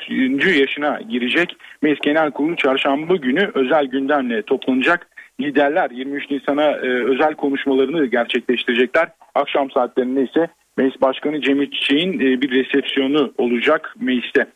[0.60, 1.56] yaşına girecek.
[1.82, 5.08] Meclis Genel Kurulu çarşamba günü özel gündemle toplanacak.
[5.42, 9.10] Liderler 23 Nisan'a e, özel konuşmalarını gerçekleştirecekler.
[9.36, 10.48] Akşam saatlerinde ise
[10.78, 14.48] Meclis Başkanı Cemil Çiçek'in e, bir resepsiyonu olacak mecliste.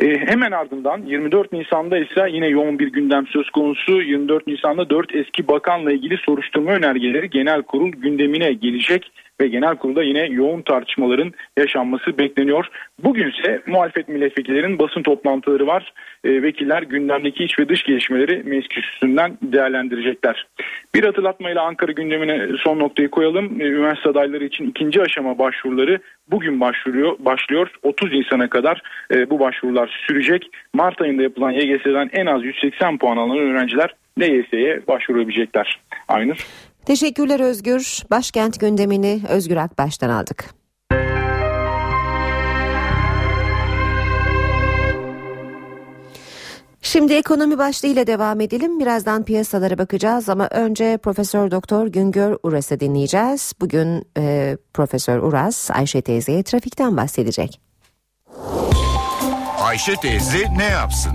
[0.00, 4.02] E, hemen ardından 24 Nisan'da ise yine yoğun bir gündem söz konusu.
[4.02, 10.02] 24 Nisan'da 4 eski bakanla ilgili soruşturma önergeleri genel kurul gündemine gelecek ve genel kurulda
[10.02, 12.66] yine yoğun tartışmaların yaşanması bekleniyor.
[13.04, 15.92] Bugün ise muhalefet milletvekillerinin basın toplantıları var.
[16.24, 20.46] E, vekiller gündemdeki iç ve dış gelişmeleri meclis kürsüsünden değerlendirecekler.
[20.94, 23.60] Bir hatırlatmayla Ankara gündemine son noktayı koyalım.
[23.60, 25.98] E, üniversite adayları için ikinci aşama başvuruları
[26.30, 27.70] bugün başvuruyor, başlıyor.
[27.82, 28.82] 30 Nisan'a kadar
[29.14, 30.50] e, bu başvurular sürecek.
[30.74, 35.80] Mart ayında yapılan YGS'den en az 180 puan alan öğrenciler LYS'ye başvurabilecekler.
[36.08, 36.46] Aynur.
[36.84, 38.02] Teşekkürler Özgür.
[38.10, 40.54] Başkent gündemini Özgür Akbaş'tan aldık.
[46.82, 48.80] Şimdi ekonomi başlığıyla devam edelim.
[48.80, 53.52] Birazdan piyasalara bakacağız ama önce Profesör Doktor Güngör Uras'ı dinleyeceğiz.
[53.60, 57.60] Bugün e, Profesör Uras Ayşe teyzeye trafikten bahsedecek.
[59.60, 61.12] Ayşe teyze ne yapsın?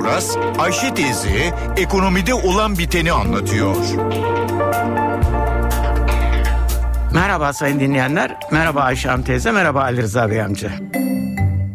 [0.00, 3.76] Uras, Ayşe teyze ekonomide olan biteni anlatıyor.
[7.14, 10.70] Merhaba sayın dinleyenler, merhaba Ayşe Hanım teyze, merhaba Ali Rıza Bey amca.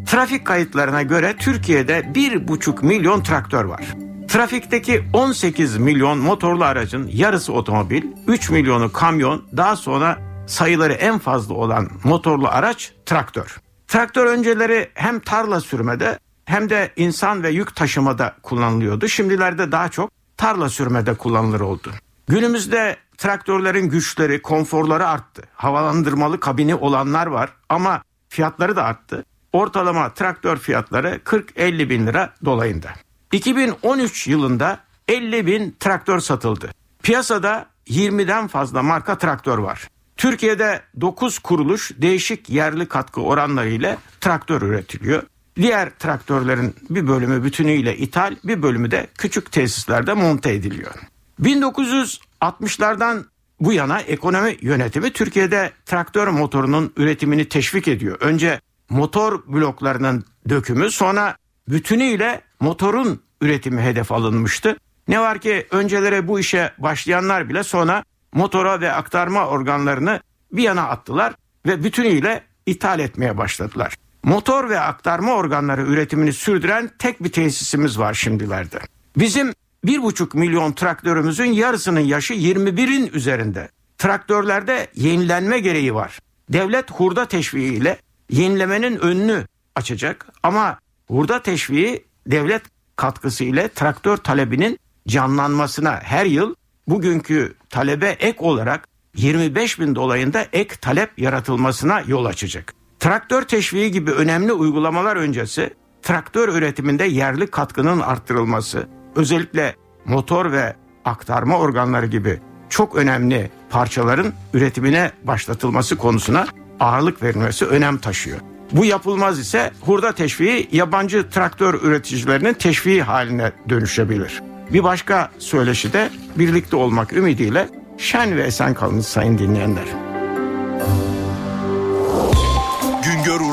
[0.05, 3.83] Trafik kayıtlarına göre Türkiye'de 1,5 milyon traktör var.
[4.27, 10.17] Trafikteki 18 milyon motorlu aracın yarısı otomobil, 3 milyonu kamyon, daha sonra
[10.47, 13.61] sayıları en fazla olan motorlu araç traktör.
[13.87, 19.07] Traktör önceleri hem tarla sürmede hem de insan ve yük taşımada kullanılıyordu.
[19.07, 21.91] Şimdilerde daha çok tarla sürmede kullanılır oldu.
[22.27, 25.43] Günümüzde traktörlerin güçleri, konforları arttı.
[25.55, 29.25] Havalandırmalı kabini olanlar var ama fiyatları da arttı.
[29.53, 32.89] Ortalama traktör fiyatları 40-50 bin lira dolayında.
[33.31, 36.71] 2013 yılında 50 bin traktör satıldı.
[37.03, 39.87] Piyasada 20'den fazla marka traktör var.
[40.17, 45.23] Türkiye'de 9 kuruluş değişik yerli katkı oranları ile traktör üretiliyor.
[45.55, 50.93] Diğer traktörlerin bir bölümü bütünüyle ithal, bir bölümü de küçük tesislerde monte ediliyor.
[51.41, 53.23] 1960'lardan
[53.59, 58.17] bu yana ekonomi yönetimi Türkiye'de traktör motorunun üretimini teşvik ediyor.
[58.19, 61.35] Önce motor bloklarının dökümü sonra
[61.69, 64.77] bütünüyle motorun üretimi hedef alınmıştı.
[65.07, 70.19] Ne var ki öncelere bu işe başlayanlar bile sonra motora ve aktarma organlarını
[70.51, 71.33] bir yana attılar.
[71.65, 73.95] ve bütünüyle ithal etmeye başladılar.
[74.23, 78.79] Motor ve aktarma organları üretimini sürdüren tek bir tesisimiz var şimdilerde.
[79.17, 79.53] Bizim
[79.85, 83.69] 1,5 milyon traktörümüzün yarısının yaşı 21'in üzerinde.
[83.97, 86.19] Traktörlerde yenilenme gereği var.
[86.49, 87.97] Devlet hurda teşviğiyle
[88.29, 89.45] yenilemenin önünü
[89.75, 92.61] açacak ama hurda teşviği devlet
[92.95, 96.55] katkısı ile traktör talebinin canlanmasına her yıl
[96.87, 102.80] bugünkü talebe ek olarak 25 bin dolayında ek talep yaratılmasına yol açacak.
[103.01, 109.75] Traktör teşviği gibi önemli uygulamalar öncesi traktör üretiminde yerli katkının arttırılması, özellikle
[110.05, 110.75] motor ve
[111.05, 112.39] aktarma organları gibi
[112.69, 116.47] çok önemli parçaların üretimine başlatılması konusuna
[116.79, 118.39] ağırlık verilmesi önem taşıyor.
[118.71, 124.41] Bu yapılmaz ise hurda teşviği yabancı traktör üreticilerinin teşviği haline dönüşebilir.
[124.73, 130.10] Bir başka söyleşi de birlikte olmak ümidiyle şen ve esen kalınız sayın dinleyenler.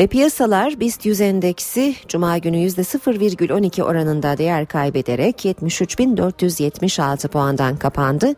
[0.01, 8.33] Ve piyasalar BIST 100 endeksi Cuma günü %0,12 oranında değer kaybederek 73.476 puandan kapandı.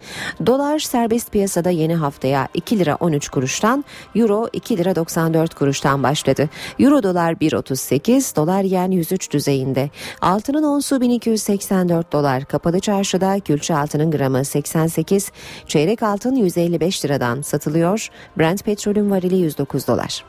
[0.45, 3.86] Dolar serbest piyasada yeni haftaya 2 lira 13 kuruştan,
[4.16, 6.49] Euro 2 lira 94 kuruştan başladı.
[6.80, 9.89] Euro dolar 1.38, dolar yen 103 düzeyinde.
[10.22, 12.45] Altının onsu 1284 dolar.
[12.45, 15.32] Kapalı çarşıda külçe altının gramı 88,
[15.68, 18.09] çeyrek altın 155 liradan satılıyor.
[18.38, 20.24] Brent petrolün varili 109 dolar.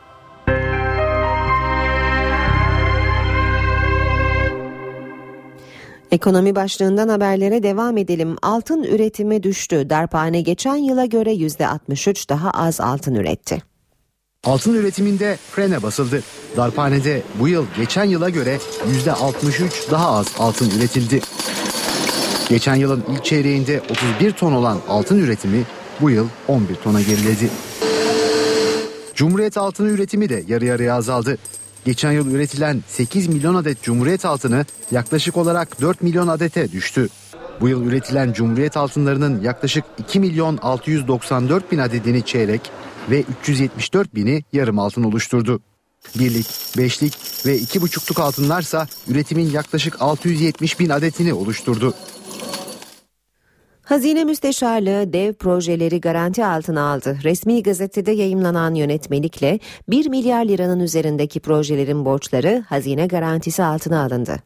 [6.14, 8.36] Ekonomi başlığından haberlere devam edelim.
[8.42, 9.90] Altın üretimi düştü.
[9.90, 13.62] Darphane geçen yıla göre %63 daha az altın üretti.
[14.44, 16.22] Altın üretiminde frene basıldı.
[16.56, 18.58] Darphanede bu yıl geçen yıla göre
[19.06, 21.20] %63 daha az altın üretildi.
[22.48, 25.64] Geçen yılın ilk çeyreğinde 31 ton olan altın üretimi
[26.00, 27.50] bu yıl 11 tona geriledi.
[29.14, 31.38] Cumhuriyet altını üretimi de yarı yarıya azaldı.
[31.84, 37.08] Geçen yıl üretilen 8 milyon adet Cumhuriyet altını yaklaşık olarak 4 milyon adete düştü.
[37.60, 42.60] Bu yıl üretilen Cumhuriyet altınlarının yaklaşık 2 milyon 694 bin adedini çeyrek
[43.10, 45.60] ve 374 bini yarım altın oluşturdu.
[46.18, 46.46] Birlik,
[46.78, 51.94] beşlik ve iki buçukluk altınlarsa üretimin yaklaşık 670 bin adetini oluşturdu.
[53.84, 57.18] Hazine Müsteşarlığı dev projeleri garanti altına aldı.
[57.24, 59.58] Resmi gazetede yayımlanan yönetmelikle
[59.88, 64.36] 1 milyar liranın üzerindeki projelerin borçları hazine garantisi altına alındı.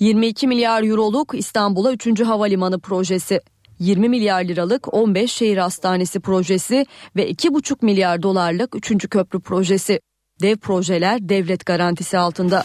[0.00, 2.20] 22 milyar euroluk İstanbul'a 3.
[2.20, 3.40] havalimanı projesi,
[3.78, 6.86] 20 milyar liralık 15 şehir hastanesi projesi
[7.16, 9.08] ve 2,5 milyar dolarlık 3.
[9.08, 10.00] köprü projesi.
[10.42, 12.64] Dev projeler devlet garantisi altında.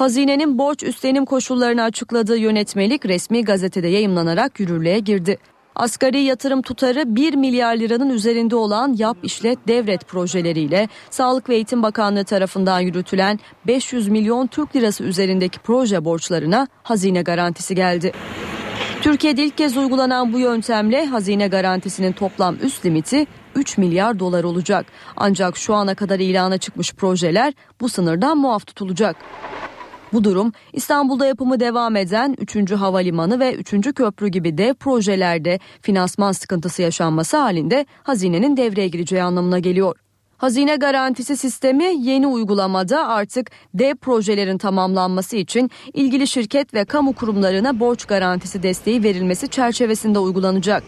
[0.00, 5.38] Hazinenin borç üstlenim koşullarını açıkladığı yönetmelik resmi gazetede yayımlanarak yürürlüğe girdi.
[5.74, 11.82] Asgari yatırım tutarı 1 milyar liranın üzerinde olan yap işlet devret projeleriyle Sağlık ve Eğitim
[11.82, 18.12] Bakanlığı tarafından yürütülen 500 milyon Türk lirası üzerindeki proje borçlarına hazine garantisi geldi.
[19.02, 24.86] Türkiye'de ilk kez uygulanan bu yöntemle hazine garantisinin toplam üst limiti 3 milyar dolar olacak.
[25.16, 29.16] Ancak şu ana kadar ilana çıkmış projeler bu sınırdan muaf tutulacak.
[30.12, 32.72] Bu durum İstanbul'da yapımı devam eden 3.
[32.72, 33.94] Havalimanı ve 3.
[33.94, 39.96] Köprü gibi dev projelerde finansman sıkıntısı yaşanması halinde hazinenin devreye gireceği anlamına geliyor.
[40.36, 47.80] Hazine garantisi sistemi yeni uygulamada artık dev projelerin tamamlanması için ilgili şirket ve kamu kurumlarına
[47.80, 50.82] borç garantisi desteği verilmesi çerçevesinde uygulanacak.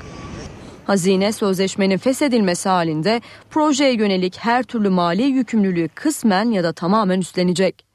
[0.85, 3.21] Hazine sözleşmenin feshedilmesi halinde
[3.51, 7.92] projeye yönelik her türlü mali yükümlülüğü kısmen ya da tamamen üstlenecek.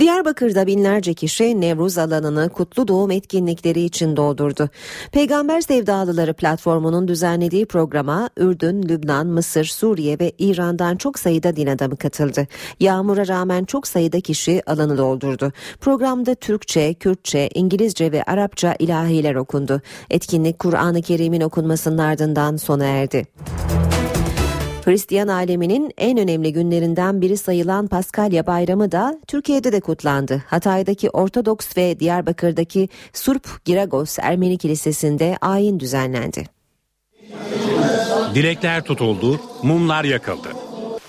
[0.00, 4.68] Diyarbakır'da binlerce kişi Nevruz alanını kutlu doğum etkinlikleri için doldurdu.
[5.12, 11.96] Peygamber Sevdalıları platformunun düzenlediği programa Ürdün, Lübnan, Mısır, Suriye ve İran'dan çok sayıda din adamı
[11.96, 12.46] katıldı.
[12.80, 15.52] Yağmura rağmen çok sayıda kişi alanı doldurdu.
[15.80, 19.80] Programda Türkçe, Kürtçe, İngilizce ve Arapça ilahiler okundu.
[20.10, 23.26] Etkinlik Kur'an-ı Kerim'in okunmasının ardından sona erdi.
[24.84, 30.42] Hristiyan aleminin en önemli günlerinden biri sayılan Paskalya Bayramı da Türkiye'de de kutlandı.
[30.46, 36.44] Hatay'daki Ortodoks ve Diyarbakır'daki Surp Giragos Ermeni Kilisesi'nde ayin düzenlendi.
[38.34, 40.48] Dilekler tutuldu, mumlar yakıldı.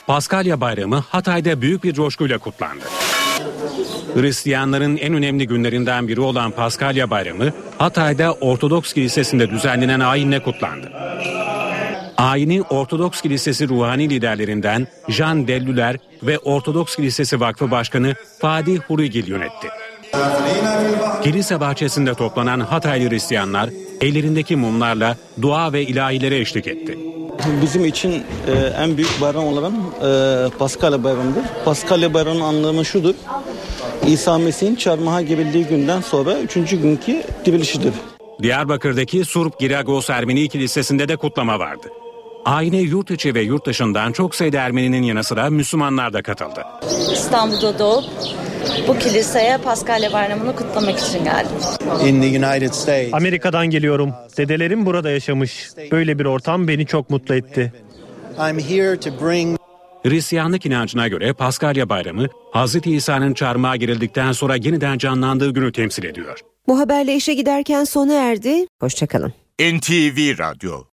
[0.08, 2.86] Paskalya Bayramı Hatay'da büyük bir coşkuyla kutlandı.
[4.14, 10.92] Hristiyanların en önemli günlerinden biri olan Paskalya Bayramı Hatay'da Ortodoks Kilisesi'nde düzenlenen ayinle kutlandı.
[12.18, 19.68] Ayini Ortodoks Kilisesi ruhani liderlerinden Jean Dellüler ve Ortodoks Kilisesi Vakfı Başkanı Fadi Hurigil yönetti.
[21.24, 23.70] Kilise bahçesinde toplanan Hataylı Hristiyanlar
[24.02, 26.98] ellerindeki mumlarla dua ve ilahilere eşlik etti.
[27.62, 31.44] Bizim için e, en büyük bayram olan e, Paskalya bayramıdır.
[31.66, 33.16] Paskalya bayramının anlamı şudur.
[34.08, 37.94] İsa Mesih'in çarmıha gerildiği günden sonra üçüncü günkü dirilişidir.
[38.42, 41.88] Diyarbakır'daki Surp Giragos Ermeni Kilisesi'nde de kutlama vardı.
[42.46, 46.66] Ayine yurt içi ve yurt dışından çok sayıda Ermeninin yanı sıra Müslümanlar da katıldı.
[47.14, 48.04] İstanbul'da doğup
[48.88, 51.52] bu kiliseye Paskalya Bayramı'nı kutlamak için geldim.
[52.06, 53.14] In the United States.
[53.14, 54.14] Amerika'dan geliyorum.
[54.38, 55.70] Dedelerim burada yaşamış.
[55.92, 57.74] Böyle bir ortam beni çok mutlu etti.
[58.50, 59.58] I'm here to bring
[60.04, 62.88] Hristiyanlık inancına göre Paskalya Bayramı Hz.
[62.88, 66.40] İsa'nın çarmıha girildikten sonra yeniden canlandığı günü temsil ediyor.
[66.68, 68.66] Bu haberle işe giderken sona erdi.
[68.80, 69.34] Hoşçakalın.
[69.60, 70.82] NTV Radyo